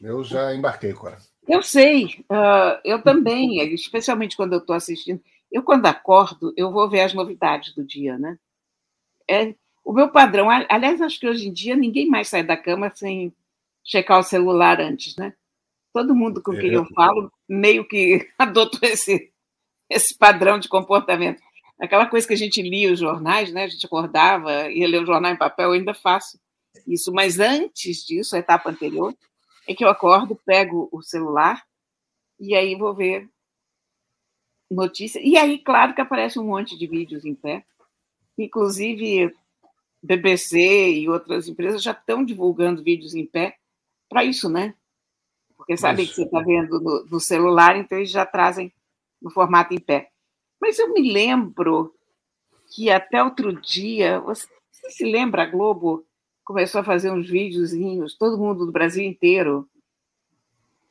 eu 0.00 0.24
já 0.24 0.54
embarquei, 0.54 0.92
Cora. 0.92 1.18
Eu 1.46 1.62
sei, 1.62 2.24
uh, 2.30 2.80
eu 2.84 3.02
também, 3.02 3.58
especialmente 3.72 4.36
quando 4.36 4.54
eu 4.54 4.58
estou 4.58 4.74
assistindo. 4.74 5.20
Eu, 5.50 5.62
quando 5.62 5.86
acordo, 5.86 6.52
eu 6.56 6.72
vou 6.72 6.88
ver 6.88 7.02
as 7.02 7.14
novidades 7.14 7.74
do 7.74 7.84
dia, 7.84 8.18
né? 8.18 8.38
É, 9.28 9.54
o 9.84 9.92
meu 9.92 10.10
padrão, 10.10 10.48
aliás, 10.50 11.00
acho 11.00 11.20
que 11.20 11.28
hoje 11.28 11.48
em 11.48 11.52
dia 11.52 11.76
ninguém 11.76 12.08
mais 12.08 12.28
sai 12.28 12.42
da 12.42 12.56
cama 12.56 12.90
sem 12.94 13.32
checar 13.84 14.18
o 14.18 14.24
celular 14.24 14.80
antes, 14.80 15.14
né? 15.16 15.32
Todo 15.92 16.14
mundo 16.14 16.42
com 16.42 16.52
quem 16.52 16.70
é. 16.70 16.76
eu 16.76 16.84
falo 16.86 17.32
meio 17.48 17.86
que 17.86 18.28
adotou 18.36 18.80
esse, 18.82 19.32
esse 19.88 20.16
padrão 20.18 20.58
de 20.58 20.68
comportamento. 20.68 21.40
Aquela 21.78 22.06
coisa 22.06 22.26
que 22.26 22.34
a 22.34 22.36
gente 22.36 22.60
lia 22.60 22.92
os 22.92 22.98
jornais, 22.98 23.52
né? 23.52 23.64
A 23.64 23.68
gente 23.68 23.86
acordava, 23.86 24.68
ia 24.70 24.88
ler 24.88 25.02
o 25.02 25.06
jornal 25.06 25.32
em 25.32 25.36
papel, 25.36 25.68
eu 25.68 25.72
ainda 25.74 25.94
faço 25.94 26.38
isso. 26.86 27.12
Mas 27.12 27.38
antes 27.38 28.04
disso, 28.04 28.34
a 28.34 28.38
etapa 28.38 28.70
anterior, 28.70 29.14
é 29.66 29.74
que 29.74 29.84
eu 29.84 29.88
acordo, 29.88 30.40
pego 30.44 30.88
o 30.92 31.02
celular 31.02 31.64
e 32.38 32.54
aí 32.54 32.74
vou 32.74 32.94
ver 32.94 33.28
notícias. 34.70 35.22
E 35.24 35.36
aí, 35.36 35.58
claro 35.58 35.94
que 35.94 36.00
aparece 36.00 36.38
um 36.38 36.44
monte 36.44 36.76
de 36.78 36.86
vídeos 36.86 37.24
em 37.24 37.34
pé. 37.34 37.64
Inclusive, 38.38 39.34
BBC 40.02 40.92
e 40.92 41.08
outras 41.08 41.48
empresas 41.48 41.82
já 41.82 41.92
estão 41.92 42.24
divulgando 42.24 42.82
vídeos 42.82 43.14
em 43.14 43.26
pé 43.26 43.56
para 44.08 44.24
isso, 44.24 44.48
né? 44.48 44.74
Porque 45.56 45.76
sabem 45.76 46.06
que 46.06 46.14
você 46.14 46.24
está 46.24 46.40
vendo 46.40 46.80
no, 46.80 47.04
no, 47.06 47.20
celular, 47.20 47.76
então 47.76 47.98
eles 47.98 48.10
já 48.10 48.26
trazem 48.26 48.72
no 49.20 49.30
formato 49.30 49.74
em 49.74 49.80
pé. 49.80 50.10
Mas 50.60 50.78
eu 50.78 50.92
me 50.92 51.12
lembro 51.12 51.94
que 52.74 52.90
até 52.90 53.22
outro 53.22 53.58
dia, 53.60 54.20
você, 54.20 54.46
você 54.70 54.90
se 54.90 55.04
lembra, 55.04 55.42
a 55.42 55.46
Globo 55.46 56.06
começou 56.46 56.80
a 56.80 56.84
fazer 56.84 57.10
uns 57.10 57.28
videozinhos, 57.28 58.16
todo 58.16 58.38
mundo 58.38 58.64
do 58.64 58.72
Brasil 58.72 59.04
inteiro, 59.04 59.68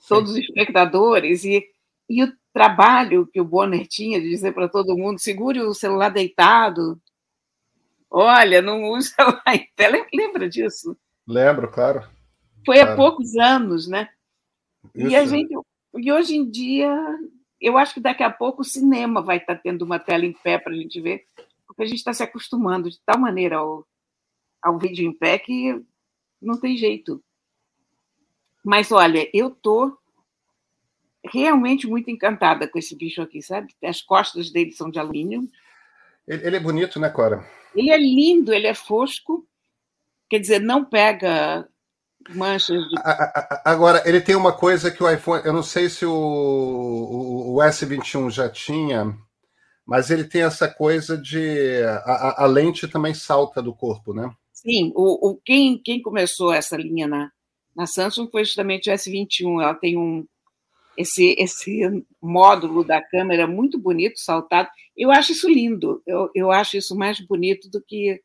todos 0.08 0.32
os 0.32 0.38
espectadores, 0.38 1.46
e, 1.46 1.66
e 2.10 2.24
o 2.24 2.34
trabalho 2.54 3.26
que 3.26 3.40
o 3.40 3.46
Bonner 3.46 3.88
tinha 3.88 4.20
de 4.20 4.30
dizer 4.30 4.54
para 4.54 4.68
todo 4.68 4.98
mundo: 4.98 5.18
segure 5.18 5.62
o 5.62 5.74
celular 5.74 6.10
deitado. 6.10 7.02
Olha, 8.12 8.62
não 8.62 8.84
use 8.92 9.10
o 9.10 9.16
celular 9.16 9.56
em 9.56 9.68
pé. 9.76 10.06
Lembra 10.14 10.50
disso? 10.50 10.96
Lembro, 11.26 11.72
claro. 11.72 12.02
Foi 12.66 12.76
claro. 12.76 12.92
há 12.92 12.96
poucos 12.96 13.36
anos, 13.38 13.88
né? 13.88 14.10
Isso. 14.94 15.08
E 15.08 15.16
a 15.16 15.26
gente. 15.26 15.56
E 15.98 16.12
hoje 16.12 16.36
em 16.36 16.50
dia, 16.50 16.94
eu 17.62 17.78
acho 17.78 17.94
que 17.94 18.02
daqui 18.02 18.24
a 18.24 18.30
pouco 18.30 18.62
o 18.62 18.66
cinema 18.66 19.22
vai 19.22 19.38
estar 19.38 19.56
tendo 19.56 19.84
uma 19.84 19.98
tela 19.98 20.26
em 20.26 20.34
pé 20.34 20.58
para 20.58 20.74
a 20.74 20.76
gente 20.76 21.00
ver, 21.00 21.26
porque 21.66 21.84
a 21.84 21.86
gente 21.86 22.00
está 22.00 22.12
se 22.12 22.22
acostumando 22.22 22.90
de 22.90 23.00
tal 23.06 23.18
maneira 23.18 23.56
ao, 23.58 23.88
ao 24.66 24.80
vídeo 24.80 25.08
em 25.08 25.14
pé 25.14 25.38
que 25.38 25.80
não 26.42 26.60
tem 26.60 26.76
jeito. 26.76 27.24
Mas 28.64 28.92
olha, 28.92 29.30
eu 29.32 29.52
tô 29.52 29.96
realmente 31.24 31.86
muito 31.86 32.10
encantada 32.10 32.68
com 32.68 32.80
esse 32.80 32.96
bicho 32.96 33.22
aqui, 33.22 33.44
sabe? 33.44 33.76
As 33.84 34.02
costas 34.02 34.50
dele 34.50 34.72
são 34.72 34.90
de 34.90 34.98
alumínio. 34.98 35.48
Ele 36.28 36.56
é 36.56 36.60
bonito, 36.60 37.00
né, 37.00 37.10
Cora? 37.10 37.48
Ele 37.76 37.92
é 37.92 37.98
lindo, 37.98 38.52
ele 38.52 38.66
é 38.66 38.74
fosco. 38.74 39.48
Quer 40.28 40.40
dizer, 40.40 40.60
não 40.60 40.84
pega 40.84 41.70
manchas 42.30 42.82
de... 42.90 42.96
Agora, 43.64 44.02
ele 44.08 44.20
tem 44.20 44.36
uma 44.36 44.52
coisa 44.52 44.90
que 44.90 45.04
o 45.04 45.10
iPhone. 45.10 45.44
Eu 45.46 45.54
não 45.54 45.62
sei 45.62 45.90
se 45.90 46.08
o, 46.08 46.12
o, 46.12 47.56
o 47.56 47.58
S21 47.58 48.32
já 48.32 48.50
tinha, 48.50 49.16
mas 49.86 50.10
ele 50.10 50.24
tem 50.24 50.42
essa 50.42 50.68
coisa 50.68 51.16
de. 51.16 51.84
A, 52.04 52.44
a, 52.44 52.48
lente 52.48 52.88
também 52.88 53.14
salta 53.14 53.62
do 53.62 53.76
corpo, 53.76 54.12
né? 54.12 54.32
Sim, 54.66 54.92
o, 54.96 55.30
o, 55.30 55.42
quem, 55.46 55.78
quem 55.78 56.02
começou 56.02 56.52
essa 56.52 56.76
linha 56.76 57.08
na, 57.08 57.32
na 57.76 57.86
Samsung 57.86 58.30
foi 58.32 58.44
justamente 58.44 58.90
o 58.90 58.94
S21. 58.94 59.62
Ela 59.62 59.76
tem 59.76 59.98
um 59.98 60.26
esse, 60.98 61.36
esse 61.38 62.06
módulo 62.22 62.84
da 62.84 63.02
câmera 63.02 63.46
muito 63.46 63.78
bonito, 63.78 64.18
saltado. 64.18 64.70
Eu 64.96 65.12
acho 65.12 65.34
isso 65.34 65.50
lindo. 65.50 66.02
Eu, 66.08 66.30
eu 66.34 66.52
acho 66.52 66.78
isso 66.78 66.96
mais 66.96 67.20
bonito 67.20 67.70
do 67.70 67.82
que 67.82 68.22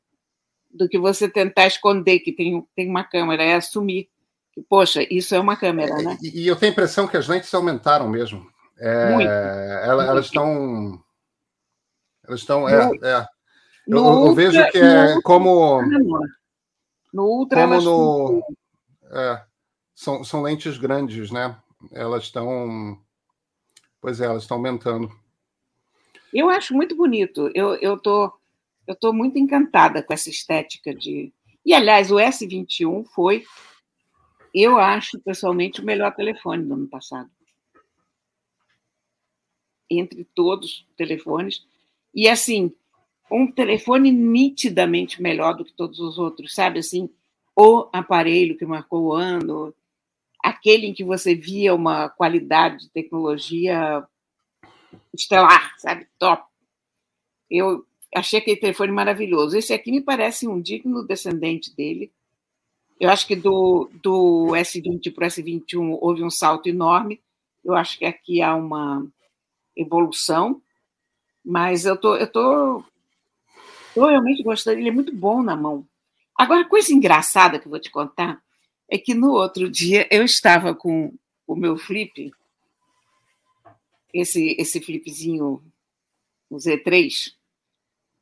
do 0.72 0.88
que 0.88 0.96
você 0.96 1.28
tentar 1.28 1.66
esconder 1.66 2.20
que 2.20 2.32
tem, 2.32 2.64
tem 2.76 2.88
uma 2.88 3.02
câmera, 3.02 3.42
é 3.42 3.54
assumir 3.54 4.08
que, 4.52 4.62
poxa, 4.62 5.04
isso 5.10 5.34
é 5.34 5.40
uma 5.40 5.56
câmera, 5.56 5.96
né? 5.96 6.16
E, 6.22 6.42
e 6.42 6.46
eu 6.46 6.54
tenho 6.54 6.70
a 6.70 6.72
impressão 6.72 7.08
que 7.08 7.16
as 7.16 7.26
lentes 7.26 7.52
aumentaram 7.52 8.08
mesmo. 8.08 8.46
É, 8.78 9.12
muito. 9.12 9.28
Elas, 9.28 10.08
elas 10.08 10.26
estão. 10.26 11.02
Elas 12.24 12.40
estão. 12.40 12.68
É, 12.68 12.90
é. 13.02 13.26
Eu, 13.90 14.26
eu, 14.26 14.34
vejo 14.34 14.70
que 14.70 14.78
é 14.78 15.20
como. 15.22 15.82
No 17.12 17.24
Ultra, 17.24 17.62
como 17.62 17.80
no, 17.80 18.42
é, 19.10 19.44
são, 19.94 20.22
são 20.22 20.42
lentes 20.42 20.78
grandes, 20.78 21.30
né? 21.30 21.60
Elas 21.92 22.24
estão. 22.24 22.96
Pois 24.00 24.20
é, 24.20 24.26
elas 24.26 24.42
estão 24.42 24.58
aumentando. 24.58 25.10
Eu 26.32 26.48
acho 26.48 26.72
muito 26.72 26.94
bonito. 26.94 27.50
Eu 27.54 27.74
estou 27.74 27.90
eu 27.90 27.98
tô, 27.98 28.32
eu 28.86 28.94
tô 28.94 29.12
muito 29.12 29.38
encantada 29.38 30.02
com 30.02 30.12
essa 30.12 30.30
estética 30.30 30.94
de. 30.94 31.32
E, 31.66 31.74
aliás, 31.74 32.10
o 32.10 32.16
S21 32.16 33.04
foi, 33.06 33.44
eu 34.54 34.78
acho, 34.78 35.20
pessoalmente, 35.20 35.80
o 35.80 35.84
melhor 35.84 36.14
telefone 36.14 36.64
do 36.64 36.74
ano 36.74 36.88
passado. 36.88 37.30
Entre 39.90 40.24
todos 40.34 40.70
os 40.70 40.86
telefones. 40.96 41.66
E, 42.14 42.28
assim, 42.28 42.72
um 43.30 43.50
telefone 43.50 44.10
nitidamente 44.10 45.22
melhor 45.22 45.54
do 45.54 45.64
que 45.64 45.72
todos 45.72 45.98
os 46.00 46.18
outros, 46.18 46.54
sabe? 46.54 46.80
Assim, 46.80 47.08
o 47.56 47.88
aparelho 47.92 48.56
que 48.56 48.66
marcou 48.66 49.04
o 49.04 49.12
ano, 49.12 49.74
aquele 50.42 50.86
em 50.86 50.94
que 50.94 51.04
você 51.04 51.34
via 51.34 51.74
uma 51.74 52.08
qualidade 52.08 52.84
de 52.84 52.90
tecnologia 52.90 54.04
estelar, 55.14 55.74
sabe? 55.78 56.06
Top. 56.18 56.44
Eu 57.50 57.84
achei 58.14 58.38
aquele 58.38 58.56
telefone 58.56 58.92
maravilhoso. 58.92 59.56
Esse 59.56 59.72
aqui 59.72 59.90
me 59.90 60.00
parece 60.00 60.48
um 60.48 60.60
digno 60.60 61.06
descendente 61.06 61.74
dele. 61.74 62.10
Eu 62.98 63.10
acho 63.10 63.26
que 63.26 63.36
do, 63.36 63.90
do 64.02 64.48
S20 64.48 65.14
para 65.14 65.26
o 65.26 65.28
S21 65.28 65.98
houve 66.00 66.22
um 66.22 66.30
salto 66.30 66.68
enorme. 66.68 67.20
Eu 67.64 67.74
acho 67.74 67.98
que 67.98 68.04
aqui 68.04 68.42
há 68.42 68.54
uma 68.54 69.06
evolução, 69.76 70.60
mas 71.44 71.84
eu 71.84 71.96
tô, 71.96 72.16
eu 72.16 72.30
tô 72.30 72.84
Estou 73.90 74.06
realmente 74.06 74.42
gostando, 74.42 74.78
ele 74.78 74.88
é 74.88 74.92
muito 74.92 75.14
bom 75.14 75.42
na 75.42 75.56
mão. 75.56 75.86
Agora, 76.38 76.64
coisa 76.64 76.92
engraçada 76.92 77.58
que 77.58 77.66
eu 77.66 77.70
vou 77.70 77.80
te 77.80 77.90
contar 77.90 78.40
é 78.88 78.96
que 78.96 79.14
no 79.14 79.32
outro 79.32 79.68
dia 79.68 80.06
eu 80.10 80.24
estava 80.24 80.74
com 80.74 81.12
o 81.46 81.56
meu 81.56 81.76
flip 81.76 82.32
esse, 84.14 84.56
esse 84.58 84.80
flipzinho, 84.80 85.62
o 86.48 86.56
Z3, 86.56 87.34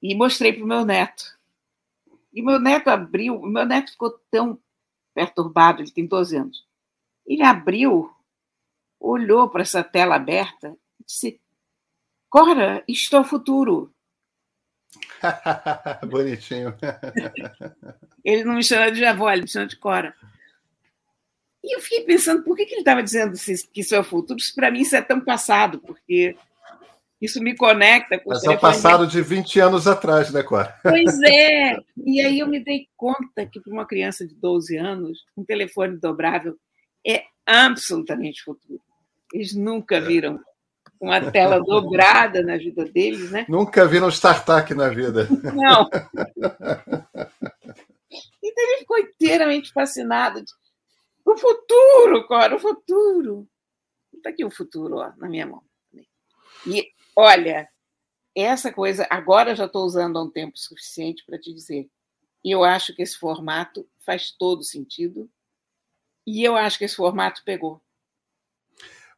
e 0.02 0.14
mostrei 0.14 0.52
para 0.52 0.64
o 0.64 0.66
meu 0.66 0.84
neto. 0.84 1.38
E 2.32 2.42
meu 2.42 2.58
neto 2.58 2.88
abriu, 2.88 3.40
meu 3.42 3.64
neto 3.64 3.92
ficou 3.92 4.18
tão 4.30 4.58
perturbado, 5.14 5.82
ele 5.82 5.90
tem 5.90 6.06
12 6.06 6.37
anos. 6.37 6.66
Ele 7.26 7.42
abriu, 7.42 8.10
olhou 8.98 9.48
para 9.48 9.62
essa 9.62 9.82
tela 9.82 10.16
aberta 10.16 10.76
e 11.00 11.04
disse: 11.04 11.40
Cora, 12.30 12.82
isto 12.87 13.16
é 13.16 13.20
o 13.20 13.25
futuro. 13.25 13.92
Bonitinho. 16.08 16.75
ele 18.25 18.44
não 18.44 18.54
me 18.54 18.64
chama 18.64 18.90
de 18.90 19.04
avó, 19.04 19.30
ele 19.30 19.42
me 19.42 19.48
chama 19.48 19.66
de 19.66 19.76
Cora. 19.76 20.14
E 21.62 21.75
eu 21.75 21.80
fiquei 21.80 22.04
pensando, 22.04 22.42
por 22.42 22.56
que, 22.56 22.64
que 22.64 22.75
ele 22.75 22.80
estava 22.80 23.02
dizendo 23.02 23.37
que 23.72 23.80
isso 23.80 23.94
é 23.94 24.00
o 24.00 24.04
futuro? 24.04 24.40
Se 24.40 24.54
para 24.54 24.70
mim 24.70 24.80
isso 24.80 24.96
é 24.96 25.02
tão 25.02 25.20
passado, 25.20 25.80
porque 25.80 26.37
isso 27.20 27.42
me 27.42 27.56
conecta 27.56 28.18
com 28.18 28.30
Mas 28.30 28.44
é 28.44 28.50
o 28.50 28.58
passado 28.58 29.06
de 29.06 29.20
20 29.20 29.58
anos 29.60 29.87
atrás, 29.87 30.32
né, 30.32 30.42
Cora? 30.42 30.75
Pois 30.82 31.20
é. 31.22 31.76
E 32.06 32.20
aí 32.20 32.38
eu 32.38 32.46
me 32.46 32.62
dei 32.62 32.88
conta 32.96 33.44
que 33.44 33.60
para 33.60 33.72
uma 33.72 33.87
criança 33.87 34.26
de 34.26 34.34
12 34.37 34.76
anos, 34.76 35.25
um 35.37 35.44
telefone 35.44 35.98
dobrável 35.98 36.56
é 37.04 37.25
absolutamente 37.44 38.42
futuro. 38.42 38.80
Eles 39.32 39.52
nunca 39.54 39.96
é. 39.96 40.00
viram 40.00 40.40
uma 41.00 41.31
tela 41.31 41.61
dobrada 41.61 42.43
na 42.43 42.57
vida 42.57 42.85
deles, 42.85 43.31
né? 43.31 43.47
Nunca 43.49 43.87
viram 43.87 44.09
startup 44.09 44.73
na 44.75 44.88
vida. 44.88 45.28
Não. 45.55 45.88
Então 48.43 48.64
ele 48.64 48.78
ficou 48.78 48.99
inteiramente 48.99 49.73
fascinado. 49.73 50.43
O 51.25 51.37
futuro, 51.37 52.26
Cora, 52.26 52.57
o 52.57 52.59
futuro. 52.59 53.49
Está 54.14 54.31
aqui 54.31 54.45
o 54.45 54.50
futuro 54.50 54.97
ó, 54.97 55.12
na 55.17 55.28
minha 55.28 55.47
mão. 55.47 55.62
E 56.67 56.88
olha, 57.14 57.69
essa 58.35 58.73
coisa, 58.73 59.07
agora 59.11 59.55
já 59.55 59.67
estou 59.67 59.85
usando 59.85 60.19
há 60.19 60.23
um 60.23 60.31
tempo 60.31 60.57
suficiente 60.57 61.25
para 61.26 61.38
te 61.38 61.52
dizer. 61.52 61.88
E 62.45 62.50
eu 62.50 62.64
acho 62.64 62.95
que 62.95 63.02
esse 63.02 63.17
formato 63.19 63.88
faz 64.05 64.31
todo 64.31 64.62
sentido. 64.62 65.31
E 66.26 66.45
eu 66.45 66.57
acho 66.57 66.78
que 66.78 66.85
esse 66.85 66.97
formato 66.97 67.43
pegou. 67.45 67.83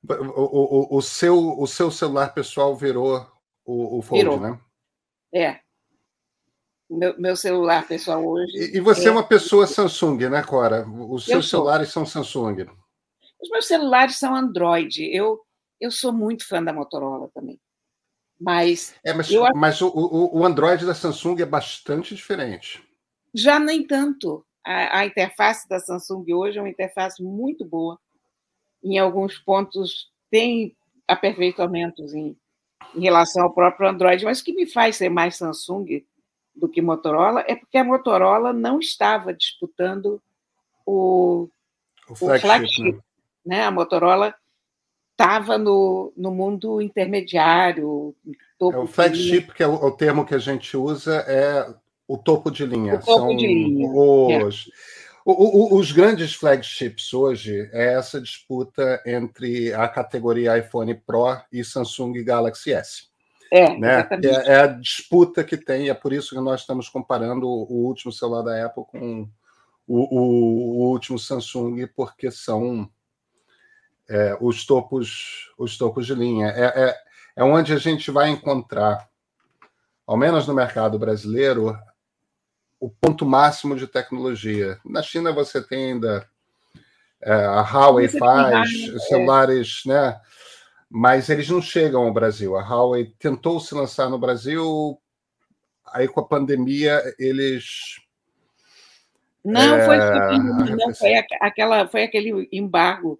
O, 0.08 0.94
o, 0.94 0.98
o, 0.98 1.02
seu, 1.02 1.36
o 1.58 1.66
seu 1.66 1.90
celular 1.90 2.32
pessoal 2.32 2.74
virou 2.74 3.26
o, 3.64 3.98
o 3.98 4.02
Fold, 4.02 4.24
virou. 4.24 4.40
né? 4.40 4.58
É. 5.32 5.60
Meu, 6.88 7.20
meu, 7.20 7.36
celular 7.36 7.86
pessoal 7.86 8.26
hoje. 8.26 8.52
E, 8.56 8.78
e 8.78 8.80
você 8.80 9.04
é... 9.04 9.08
é... 9.08 9.10
uma 9.10 9.22
pessoa 9.22 9.66
Samsung, 9.66 10.28
né, 10.28 10.42
Cora? 10.42 10.88
Os 10.88 11.24
seus 11.24 11.48
celulares 11.48 11.90
são 11.90 12.04
Samsung. 12.04 12.66
Os 13.40 13.48
meus 13.50 13.66
celulares 13.66 14.18
são 14.18 14.34
Android. 14.34 15.04
Eu, 15.14 15.40
eu 15.80 15.90
sou 15.90 16.12
muito 16.12 16.48
fã 16.48 16.62
da 16.62 16.72
Motorola 16.72 17.30
também. 17.32 17.60
Mas. 18.40 18.94
É, 19.04 19.12
mas, 19.12 19.30
eu... 19.30 19.44
mas 19.54 19.80
o, 19.82 19.88
o, 19.88 20.40
o 20.40 20.44
Android 20.44 20.84
da 20.84 20.94
Samsung 20.94 21.40
é 21.40 21.46
bastante 21.46 22.14
diferente. 22.14 22.82
Já 23.34 23.60
nem 23.60 23.86
tanto. 23.86 24.44
A, 24.66 25.00
a 25.00 25.06
interface 25.06 25.68
da 25.68 25.78
Samsung 25.78 26.24
hoje 26.32 26.58
é 26.58 26.62
uma 26.62 26.68
interface 26.68 27.22
muito 27.22 27.64
boa 27.64 27.98
em 28.82 28.98
alguns 28.98 29.38
pontos 29.38 30.10
tem 30.30 30.76
aperfeiçoamentos 31.06 32.14
em, 32.14 32.36
em 32.94 33.00
relação 33.00 33.44
ao 33.44 33.52
próprio 33.52 33.88
Android, 33.88 34.24
mas 34.24 34.40
o 34.40 34.44
que 34.44 34.52
me 34.52 34.66
faz 34.66 34.96
ser 34.96 35.08
mais 35.08 35.36
Samsung 35.36 36.04
do 36.54 36.68
que 36.68 36.82
Motorola 36.82 37.44
é 37.46 37.54
porque 37.54 37.78
a 37.78 37.84
Motorola 37.84 38.52
não 38.52 38.78
estava 38.78 39.32
disputando 39.32 40.20
o, 40.86 41.48
o 42.08 42.14
flagship. 42.14 42.36
O 42.36 42.40
flagship 42.40 42.92
né? 42.92 43.00
né? 43.44 43.64
A 43.64 43.70
Motorola 43.70 44.34
estava 45.12 45.58
no, 45.58 46.12
no 46.16 46.30
mundo 46.30 46.80
intermediário. 46.80 48.14
é, 48.60 48.76
o 48.76 48.86
flagship, 48.86 49.52
que 49.52 49.62
é 49.62 49.66
o, 49.66 49.74
o, 49.74 49.90
termo 49.90 50.24
que 50.24 50.34
a 50.34 50.38
gente 50.38 50.76
usa, 50.76 51.16
é 51.28 51.74
o 52.08 52.16
topo 52.16 52.50
de 52.50 52.64
linha. 52.64 52.94
O 52.94 52.98
topo 52.98 53.12
São 53.12 53.36
de 53.36 53.46
linha. 53.46 53.88
Os, 54.46 54.68
é. 54.68 54.99
O, 55.24 55.32
o, 55.74 55.78
os 55.78 55.92
grandes 55.92 56.34
flagships 56.34 57.12
hoje 57.12 57.68
é 57.72 57.94
essa 57.94 58.20
disputa 58.20 59.02
entre 59.04 59.72
a 59.74 59.86
categoria 59.86 60.58
iPhone 60.58 60.94
Pro 60.94 61.36
e 61.52 61.62
Samsung 61.62 62.24
Galaxy 62.24 62.72
S. 62.72 63.10
É, 63.52 63.76
né? 63.76 64.08
é, 64.24 64.52
é, 64.52 64.60
a 64.60 64.66
disputa 64.68 65.42
que 65.42 65.56
tem, 65.56 65.90
é 65.90 65.94
por 65.94 66.12
isso 66.12 66.34
que 66.34 66.40
nós 66.40 66.60
estamos 66.60 66.88
comparando 66.88 67.48
o 67.48 67.84
último 67.84 68.12
celular 68.12 68.42
da 68.42 68.64
Apple 68.64 68.84
com 68.84 69.28
o, 69.86 69.98
o, 69.98 70.86
o 70.86 70.90
último 70.90 71.18
Samsung, 71.18 71.86
porque 71.94 72.30
são 72.30 72.88
é, 74.08 74.36
os 74.40 74.64
topos 74.64 75.52
os 75.58 75.76
topos 75.76 76.06
de 76.06 76.14
linha. 76.14 76.48
É, 76.48 76.84
é, 76.84 76.96
é 77.36 77.44
onde 77.44 77.72
a 77.72 77.78
gente 77.78 78.10
vai 78.10 78.30
encontrar, 78.30 79.08
ao 80.06 80.16
menos 80.16 80.46
no 80.46 80.54
mercado 80.54 80.98
brasileiro, 80.98 81.76
o 82.80 82.88
ponto 82.88 83.26
máximo 83.26 83.76
de 83.76 83.86
tecnologia. 83.86 84.78
Na 84.84 85.02
China 85.02 85.32
você 85.32 85.62
tem 85.62 85.92
ainda 85.92 86.26
é, 87.22 87.32
a 87.32 87.60
Huawei 87.60 88.08
faz 88.08 88.70
é. 88.70 88.98
celulares, 89.00 89.82
né? 89.84 90.18
Mas 90.88 91.28
eles 91.28 91.48
não 91.48 91.60
chegam 91.60 92.04
ao 92.04 92.12
Brasil. 92.12 92.56
A 92.56 92.62
Huawei 92.62 93.14
tentou 93.18 93.60
se 93.60 93.74
lançar 93.74 94.08
no 94.08 94.18
Brasil, 94.18 94.98
aí 95.86 96.08
com 96.08 96.20
a 96.20 96.26
pandemia 96.26 97.02
eles 97.18 98.00
não 99.44 99.76
é... 99.76 99.86
foi 99.86 99.96
não 100.76 100.94
foi 100.94 101.14
aquela 101.40 101.88
foi 101.88 102.04
aquele 102.04 102.48
embargo 102.52 103.18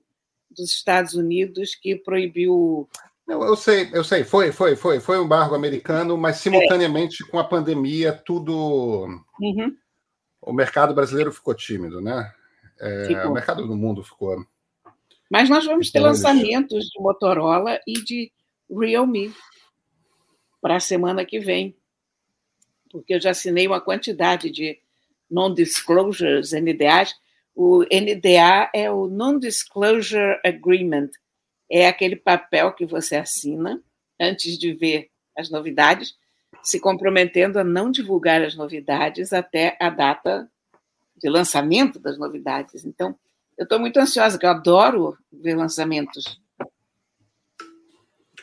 dos 0.50 0.70
Estados 0.70 1.14
Unidos 1.14 1.74
que 1.74 1.96
proibiu 1.96 2.88
não, 3.30 3.44
eu 3.44 3.54
sei, 3.54 3.88
eu 3.92 4.02
sei, 4.02 4.24
foi, 4.24 4.50
foi, 4.50 4.74
foi, 4.74 4.98
foi 4.98 5.16
um 5.16 5.24
embargo 5.24 5.54
americano, 5.54 6.18
mas 6.18 6.38
simultaneamente 6.38 7.22
é. 7.22 7.30
com 7.30 7.38
a 7.38 7.44
pandemia, 7.44 8.12
tudo. 8.12 9.06
Uhum. 9.40 9.76
O 10.42 10.52
mercado 10.52 10.92
brasileiro 10.92 11.32
ficou 11.32 11.54
tímido, 11.54 12.00
né? 12.00 12.28
É, 12.80 13.24
o 13.24 13.32
mercado 13.32 13.64
do 13.68 13.76
mundo 13.76 14.02
ficou. 14.02 14.44
Mas 15.30 15.48
nós 15.48 15.64
vamos 15.64 15.92
ter 15.92 16.00
lançamentos 16.00 16.86
de 16.86 17.00
Motorola 17.00 17.78
e 17.86 17.92
de 17.92 18.32
Realme 18.68 19.32
para 20.60 20.76
a 20.76 20.80
semana 20.80 21.24
que 21.24 21.38
vem, 21.38 21.76
porque 22.90 23.14
eu 23.14 23.20
já 23.20 23.30
assinei 23.30 23.64
uma 23.68 23.80
quantidade 23.80 24.50
de 24.50 24.76
non-disclosures, 25.30 26.50
NDAs. 26.52 27.14
O 27.54 27.84
NDA 27.84 28.70
é 28.74 28.90
o 28.90 29.06
Non-Disclosure 29.06 30.40
Agreement, 30.44 31.10
é 31.70 31.86
aquele 31.86 32.16
papel 32.16 32.72
que 32.72 32.84
você 32.84 33.16
assina 33.16 33.82
antes 34.20 34.58
de 34.58 34.72
ver 34.74 35.10
as 35.36 35.48
novidades, 35.48 36.16
se 36.62 36.80
comprometendo 36.80 37.58
a 37.58 37.64
não 37.64 37.90
divulgar 37.90 38.42
as 38.42 38.56
novidades 38.56 39.32
até 39.32 39.76
a 39.80 39.88
data 39.88 40.50
de 41.16 41.28
lançamento 41.30 41.98
das 41.98 42.18
novidades. 42.18 42.84
Então, 42.84 43.16
eu 43.56 43.64
estou 43.64 43.78
muito 43.78 43.98
ansiosa, 43.98 44.36
porque 44.36 44.46
eu 44.46 44.50
adoro 44.50 45.16
ver 45.32 45.54
lançamentos. 45.54 46.40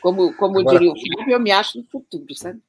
Como, 0.00 0.34
como 0.36 0.60
Agora, 0.60 0.78
diria 0.78 0.92
o 0.92 0.96
Fábio, 0.96 1.32
eu 1.32 1.40
me 1.40 1.50
acho 1.50 1.78
no 1.78 1.84
futuro, 1.84 2.34
sabe? 2.34 2.62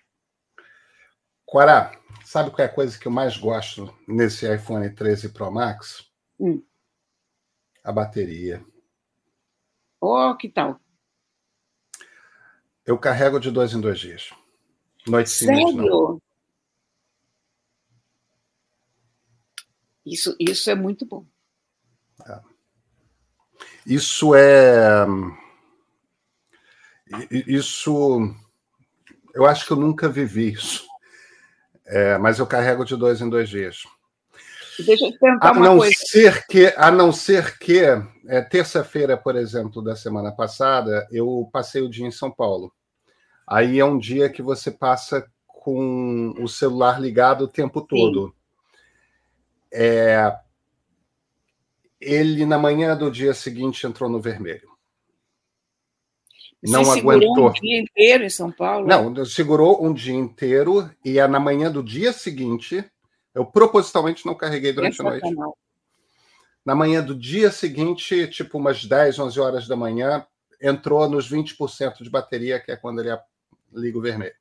Quará, 1.45 1.91
sabe 2.25 2.51
qual 2.51 2.67
é 2.67 2.69
a 2.69 2.73
coisa 2.73 2.97
que 2.97 3.07
eu 3.07 3.11
mais 3.11 3.37
gosto 3.37 3.93
nesse 4.07 4.51
iPhone 4.51 4.89
13 4.89 5.29
Pro 5.29 5.51
Max? 5.51 6.05
Hum. 6.39 6.63
A 7.83 7.91
bateria. 7.91 8.63
Oh, 10.01 10.35
que 10.35 10.49
tal? 10.49 10.79
Eu 12.85 12.97
carrego 12.97 13.39
de 13.39 13.51
dois 13.51 13.73
em 13.73 13.81
dois 13.81 13.99
dias. 13.99 14.31
Noite 15.05 15.29
Sério? 15.29 15.75
Não. 15.75 16.21
Isso, 20.05 20.35
isso 20.39 20.69
é 20.69 20.75
muito 20.75 21.05
bom. 21.05 21.25
É. 22.25 22.41
Isso 23.85 24.33
é. 24.35 25.05
Isso. 27.29 28.35
Eu 29.33 29.45
acho 29.45 29.65
que 29.65 29.71
eu 29.71 29.77
nunca 29.77 30.09
vivi 30.09 30.53
isso. 30.53 30.87
É, 31.85 32.17
mas 32.17 32.39
eu 32.39 32.47
carrego 32.47 32.85
de 32.85 32.95
dois 32.95 33.21
em 33.21 33.29
dois 33.29 33.49
dias. 33.49 33.83
Deixa 34.83 35.05
eu 35.05 35.11
te 35.11 35.19
perguntar 35.19 35.49
a 35.49 35.51
uma 35.51 35.65
não 35.65 35.77
coisa. 35.77 35.93
Ser 35.97 36.45
que, 36.47 36.73
a 36.77 36.91
não 36.91 37.11
ser 37.11 37.57
que, 37.57 37.79
é, 38.27 38.41
terça-feira, 38.41 39.17
por 39.17 39.35
exemplo, 39.35 39.81
da 39.81 39.95
semana 39.95 40.31
passada, 40.31 41.07
eu 41.11 41.49
passei 41.51 41.81
o 41.81 41.89
dia 41.89 42.07
em 42.07 42.11
São 42.11 42.31
Paulo. 42.31 42.71
Aí 43.47 43.79
é 43.79 43.85
um 43.85 43.97
dia 43.97 44.29
que 44.29 44.41
você 44.41 44.71
passa 44.71 45.25
com 45.47 46.33
o 46.39 46.47
celular 46.47 47.01
ligado 47.01 47.43
o 47.43 47.47
tempo 47.47 47.81
todo. 47.81 48.33
É, 49.71 50.35
ele, 51.99 52.45
na 52.45 52.57
manhã 52.57 52.95
do 52.95 53.11
dia 53.11 53.33
seguinte, 53.33 53.85
entrou 53.85 54.09
no 54.09 54.21
vermelho. 54.21 54.69
Você 56.61 56.73
não 56.73 56.91
aguentou. 56.91 57.49
um 57.49 57.53
dia 57.53 57.79
inteiro 57.79 58.23
em 58.23 58.29
São 58.29 58.51
Paulo? 58.51 58.85
Não, 58.85 59.25
segurou 59.25 59.83
um 59.83 59.93
dia 59.93 60.15
inteiro 60.15 60.89
e 61.03 61.17
é 61.17 61.27
na 61.27 61.39
manhã 61.39 61.71
do 61.71 61.81
dia 61.81 62.11
seguinte 62.11 62.83
eu 63.33 63.45
propositalmente 63.45 64.25
não 64.25 64.35
carreguei 64.35 64.73
durante 64.73 64.99
a 65.01 65.03
noite. 65.03 65.35
Na 66.65 66.75
manhã 66.75 67.03
do 67.03 67.15
dia 67.15 67.51
seguinte, 67.51 68.27
tipo 68.27 68.57
umas 68.57 68.85
10, 68.85 69.19
11 69.19 69.39
horas 69.39 69.67
da 69.67 69.75
manhã, 69.75 70.25
entrou 70.61 71.09
nos 71.09 71.31
20% 71.31 72.03
de 72.03 72.09
bateria, 72.09 72.59
que 72.59 72.71
é 72.71 72.75
quando 72.75 72.99
ele 72.99 73.17
liga 73.73 73.97
o 73.97 74.01
vermelho. 74.01 74.35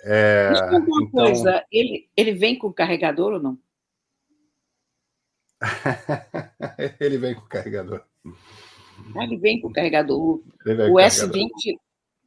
É, 0.00 0.50
uma 0.70 0.78
então... 0.78 1.10
coisa, 1.10 1.64
ele, 1.70 2.08
ele 2.16 2.32
vem 2.32 2.56
com 2.56 2.72
carregador 2.72 3.34
ou 3.34 3.40
não? 3.40 3.58
ele 7.00 7.18
vem 7.18 7.34
com 7.34 7.46
carregador. 7.46 8.02
Ah, 9.16 9.24
ele 9.24 9.36
vem 9.36 9.60
com 9.60 9.72
carregador. 9.72 10.42
Vem 10.64 10.74
o, 10.74 10.92
com 10.92 10.94
S20, 10.94 11.48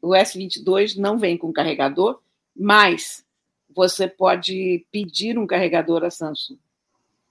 o 0.01 0.09
S22 0.09 0.97
não 0.97 1.17
vem 1.17 1.37
com 1.37 1.53
carregador, 1.53 2.21
mas 2.55 3.25
você 3.69 4.07
pode 4.07 4.85
pedir 4.91 5.37
um 5.37 5.45
carregador 5.45 6.03
a 6.03 6.09
Samsung. 6.09 6.57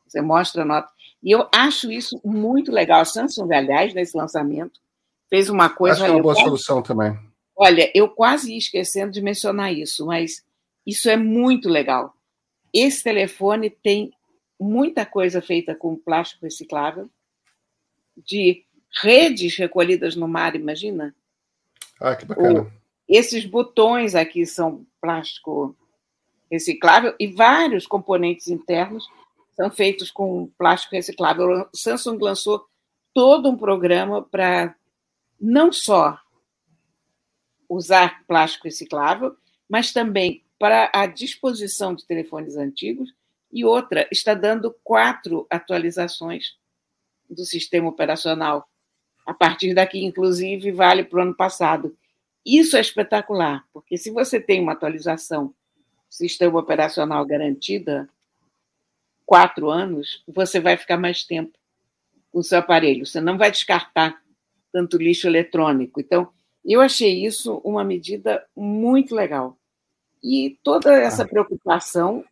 Você 0.06 0.20
mostra 0.20 0.62
a 0.62 0.64
nota. 0.64 0.88
E 1.22 1.30
eu 1.30 1.48
acho 1.52 1.90
isso 1.90 2.20
muito 2.24 2.70
legal. 2.70 3.00
A 3.00 3.04
Samsung, 3.04 3.52
aliás, 3.52 3.92
nesse 3.92 4.16
lançamento, 4.16 4.80
fez 5.28 5.50
uma 5.50 5.68
coisa. 5.68 5.96
Acho 5.96 6.04
que 6.04 6.10
é 6.10 6.14
uma 6.14 6.22
boa 6.22 6.34
quase... 6.34 6.46
solução 6.46 6.82
também. 6.82 7.18
Olha, 7.56 7.90
eu 7.94 8.08
quase 8.08 8.52
ia 8.52 8.58
esquecendo 8.58 9.10
de 9.10 9.20
mencionar 9.20 9.72
isso, 9.72 10.06
mas 10.06 10.44
isso 10.86 11.10
é 11.10 11.16
muito 11.16 11.68
legal. 11.68 12.14
Esse 12.72 13.02
telefone 13.02 13.68
tem 13.68 14.12
muita 14.58 15.04
coisa 15.04 15.42
feita 15.42 15.74
com 15.74 15.96
plástico 15.96 16.44
reciclável, 16.44 17.10
de 18.16 18.64
redes 19.02 19.56
recolhidas 19.56 20.16
no 20.16 20.26
mar, 20.26 20.54
imagina? 20.54 21.14
Ah, 22.00 22.16
que 22.16 22.24
bacana. 22.24 22.62
O, 22.62 22.72
esses 23.08 23.44
botões 23.44 24.14
aqui 24.14 24.44
são 24.46 24.86
plástico 25.00 25.76
reciclável 26.50 27.14
e 27.18 27.26
vários 27.26 27.86
componentes 27.86 28.48
internos 28.48 29.06
são 29.54 29.70
feitos 29.70 30.10
com 30.10 30.50
plástico 30.56 30.94
reciclável. 30.94 31.68
O 31.72 31.76
Samsung 31.76 32.18
lançou 32.20 32.64
todo 33.12 33.48
um 33.48 33.56
programa 33.56 34.22
para 34.22 34.74
não 35.40 35.72
só 35.72 36.18
usar 37.68 38.24
plástico 38.26 38.64
reciclável, 38.64 39.36
mas 39.68 39.92
também 39.92 40.44
para 40.58 40.90
a 40.94 41.06
disposição 41.06 41.94
de 41.94 42.06
telefones 42.06 42.56
antigos 42.56 43.12
e 43.52 43.64
outra 43.64 44.08
está 44.10 44.34
dando 44.34 44.74
quatro 44.82 45.46
atualizações 45.50 46.56
do 47.28 47.44
sistema 47.44 47.88
operacional. 47.88 48.68
A 49.26 49.34
partir 49.34 49.74
daqui, 49.74 50.04
inclusive, 50.04 50.72
vale 50.72 51.04
para 51.04 51.18
o 51.18 51.22
ano 51.22 51.34
passado. 51.34 51.96
Isso 52.44 52.76
é 52.76 52.80
espetacular, 52.80 53.64
porque 53.72 53.96
se 53.96 54.10
você 54.10 54.40
tem 54.40 54.60
uma 54.60 54.72
atualização 54.72 55.54
sistema 56.08 56.58
operacional 56.58 57.24
garantida, 57.24 58.08
quatro 59.26 59.70
anos, 59.70 60.22
você 60.26 60.58
vai 60.58 60.76
ficar 60.76 60.96
mais 60.96 61.22
tempo 61.24 61.56
com 62.30 62.38
o 62.40 62.42
seu 62.42 62.58
aparelho. 62.58 63.04
Você 63.04 63.20
não 63.20 63.36
vai 63.36 63.50
descartar 63.50 64.20
tanto 64.72 64.96
lixo 64.96 65.26
eletrônico. 65.26 66.00
Então, 66.00 66.30
eu 66.64 66.80
achei 66.80 67.24
isso 67.24 67.60
uma 67.64 67.84
medida 67.84 68.46
muito 68.56 69.14
legal. 69.14 69.58
E 70.22 70.58
toda 70.62 70.92
essa 70.94 71.22
ah. 71.22 71.28
preocupação 71.28 72.24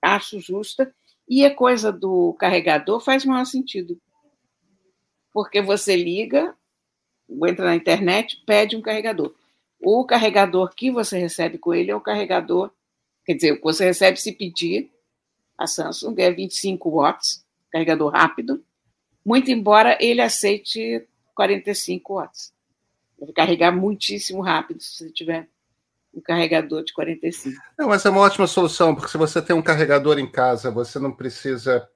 acho 0.00 0.40
justa. 0.40 0.92
E 1.28 1.44
a 1.44 1.54
coisa 1.54 1.92
do 1.92 2.34
carregador 2.34 3.00
faz 3.00 3.24
o 3.24 3.28
maior 3.28 3.44
sentido. 3.44 4.00
Porque 5.32 5.60
você 5.60 5.96
liga, 5.96 6.54
entra 7.28 7.64
na 7.64 7.74
internet, 7.74 8.42
pede 8.46 8.76
um 8.76 8.80
carregador. 8.80 9.34
O 9.80 10.04
carregador 10.04 10.74
que 10.74 10.90
você 10.90 11.18
recebe 11.18 11.58
com 11.58 11.74
ele 11.74 11.90
é 11.90 11.96
o 11.96 12.00
carregador, 12.00 12.70
quer 13.26 13.34
dizer, 13.34 13.52
o 13.52 13.56
que 13.56 13.62
você 13.64 13.84
recebe 13.84 14.18
se 14.18 14.32
pedir, 14.32 14.90
a 15.58 15.66
Samsung 15.66 16.14
é 16.18 16.30
25 16.30 16.90
watts, 16.90 17.44
carregador 17.70 18.12
rápido, 18.12 18.64
muito 19.24 19.50
embora 19.50 19.98
ele 20.00 20.20
aceite 20.20 21.06
45 21.34 22.14
watts. 22.14 22.54
Vai 23.18 23.32
carregar 23.32 23.72
muitíssimo 23.72 24.40
rápido 24.40 24.80
se 24.80 24.96
você 24.96 25.10
tiver 25.10 25.48
um 26.14 26.20
carregador 26.20 26.84
de 26.84 26.92
45. 26.92 27.60
Não, 27.78 27.88
mas 27.88 28.04
é 28.04 28.10
uma 28.10 28.20
ótima 28.20 28.46
solução, 28.46 28.94
porque 28.94 29.10
se 29.10 29.18
você 29.18 29.42
tem 29.42 29.54
um 29.54 29.62
carregador 29.62 30.18
em 30.18 30.30
casa, 30.30 30.70
você 30.70 30.98
não 30.98 31.12
precisa 31.12 31.86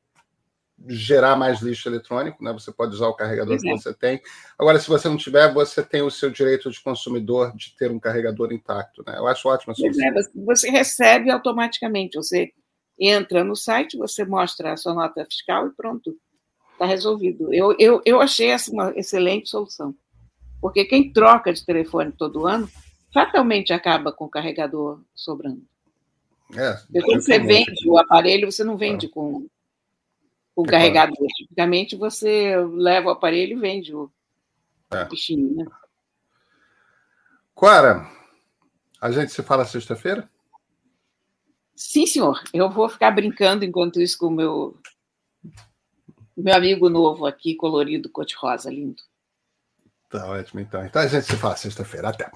gerar 0.88 1.37
mais 1.37 1.61
lixo 1.61 1.88
eletrônico, 1.88 2.43
né? 2.43 2.53
Você 2.53 2.73
pode 2.73 2.95
usar 2.95 3.09
o 3.09 3.14
carregador 3.14 3.59
que 3.59 3.71
você 3.71 3.93
tem. 3.93 4.21
Agora, 4.59 4.79
se 4.79 4.88
você 4.88 5.09
não 5.09 5.16
tiver, 5.16 5.53
você 5.53 5.83
tem 5.83 6.03
o 6.03 6.11
seu 6.11 6.31
direito 6.31 6.71
de 6.71 6.81
consumidor 6.81 7.55
de 7.55 7.75
ter 7.77 7.90
um 7.90 8.01
carregador 8.01 8.53
intacto, 8.53 9.03
né? 9.07 9.19
Eu 9.19 9.27
acho 9.27 9.49
ótima 9.49 9.75
solução. 9.75 10.07
É, 10.07 10.12
você 10.35 10.71
recebe 10.71 11.31
automaticamente, 11.31 12.16
você 12.16 12.53
entra 12.99 13.45
no 13.45 13.57
site, 13.57 13.97
você 13.97 14.25
mostra 14.25 14.73
a 14.73 14.77
sua 14.77 14.95
nota 14.95 15.25
fiscal 15.25 15.66
e 15.66 15.71
pronto, 15.71 16.16
está 16.73 16.87
resolvido. 16.87 17.53
Eu, 17.53 17.75
eu, 17.79 18.01
eu 18.05 18.21
achei 18.21 18.51
essa 18.51 18.71
uma 18.71 18.93
excelente 18.97 19.49
solução, 19.51 19.95
porque 20.61 20.85
quem 20.85 21.12
troca 21.12 21.53
de 21.53 21.64
telefone 21.64 22.12
todo 22.12 22.47
ano 22.47 22.69
fatalmente 23.12 23.73
acaba 23.73 24.12
com 24.12 24.25
o 24.27 24.31
carregador 24.31 25.01
sobrando. 25.14 25.62
É, 26.57 26.79
Depois 26.88 27.25
você 27.25 27.38
vende 27.38 27.88
o 27.88 27.97
aparelho, 27.97 28.51
você 28.51 28.64
não 28.64 28.77
vende 28.77 29.07
é. 29.07 29.09
com 29.09 29.47
o 30.55 30.65
é 30.67 30.69
carregador. 30.69 31.17
Claro. 31.17 31.35
Tipicamente 31.35 31.97
você 31.97 32.57
leva 32.57 33.09
o 33.09 33.11
aparelho 33.11 33.57
e 33.57 33.61
vende 33.61 33.95
o 33.95 34.11
é. 34.91 35.05
bichinho, 35.05 35.55
né? 35.55 35.67
Clara, 37.55 38.09
a 39.01 39.11
gente 39.11 39.33
se 39.33 39.43
fala 39.43 39.65
sexta-feira? 39.65 40.29
Sim, 41.75 42.07
senhor. 42.07 42.43
Eu 42.53 42.71
vou 42.71 42.89
ficar 42.89 43.11
brincando 43.11 43.65
enquanto 43.65 44.01
isso 44.01 44.19
com 44.19 44.27
o 44.27 44.31
meu, 44.31 44.79
meu 46.37 46.55
amigo 46.55 46.89
novo 46.89 47.27
aqui, 47.27 47.55
colorido, 47.55 48.11
cor-de-rosa, 48.11 48.71
lindo. 48.71 49.03
Tá 50.11 50.27
ótimo, 50.27 50.61
então. 50.61 50.85
Então 50.85 51.01
a 51.01 51.07
gente 51.07 51.25
se 51.25 51.37
fala 51.37 51.57
sexta-feira. 51.57 52.09
Até. 52.09 52.31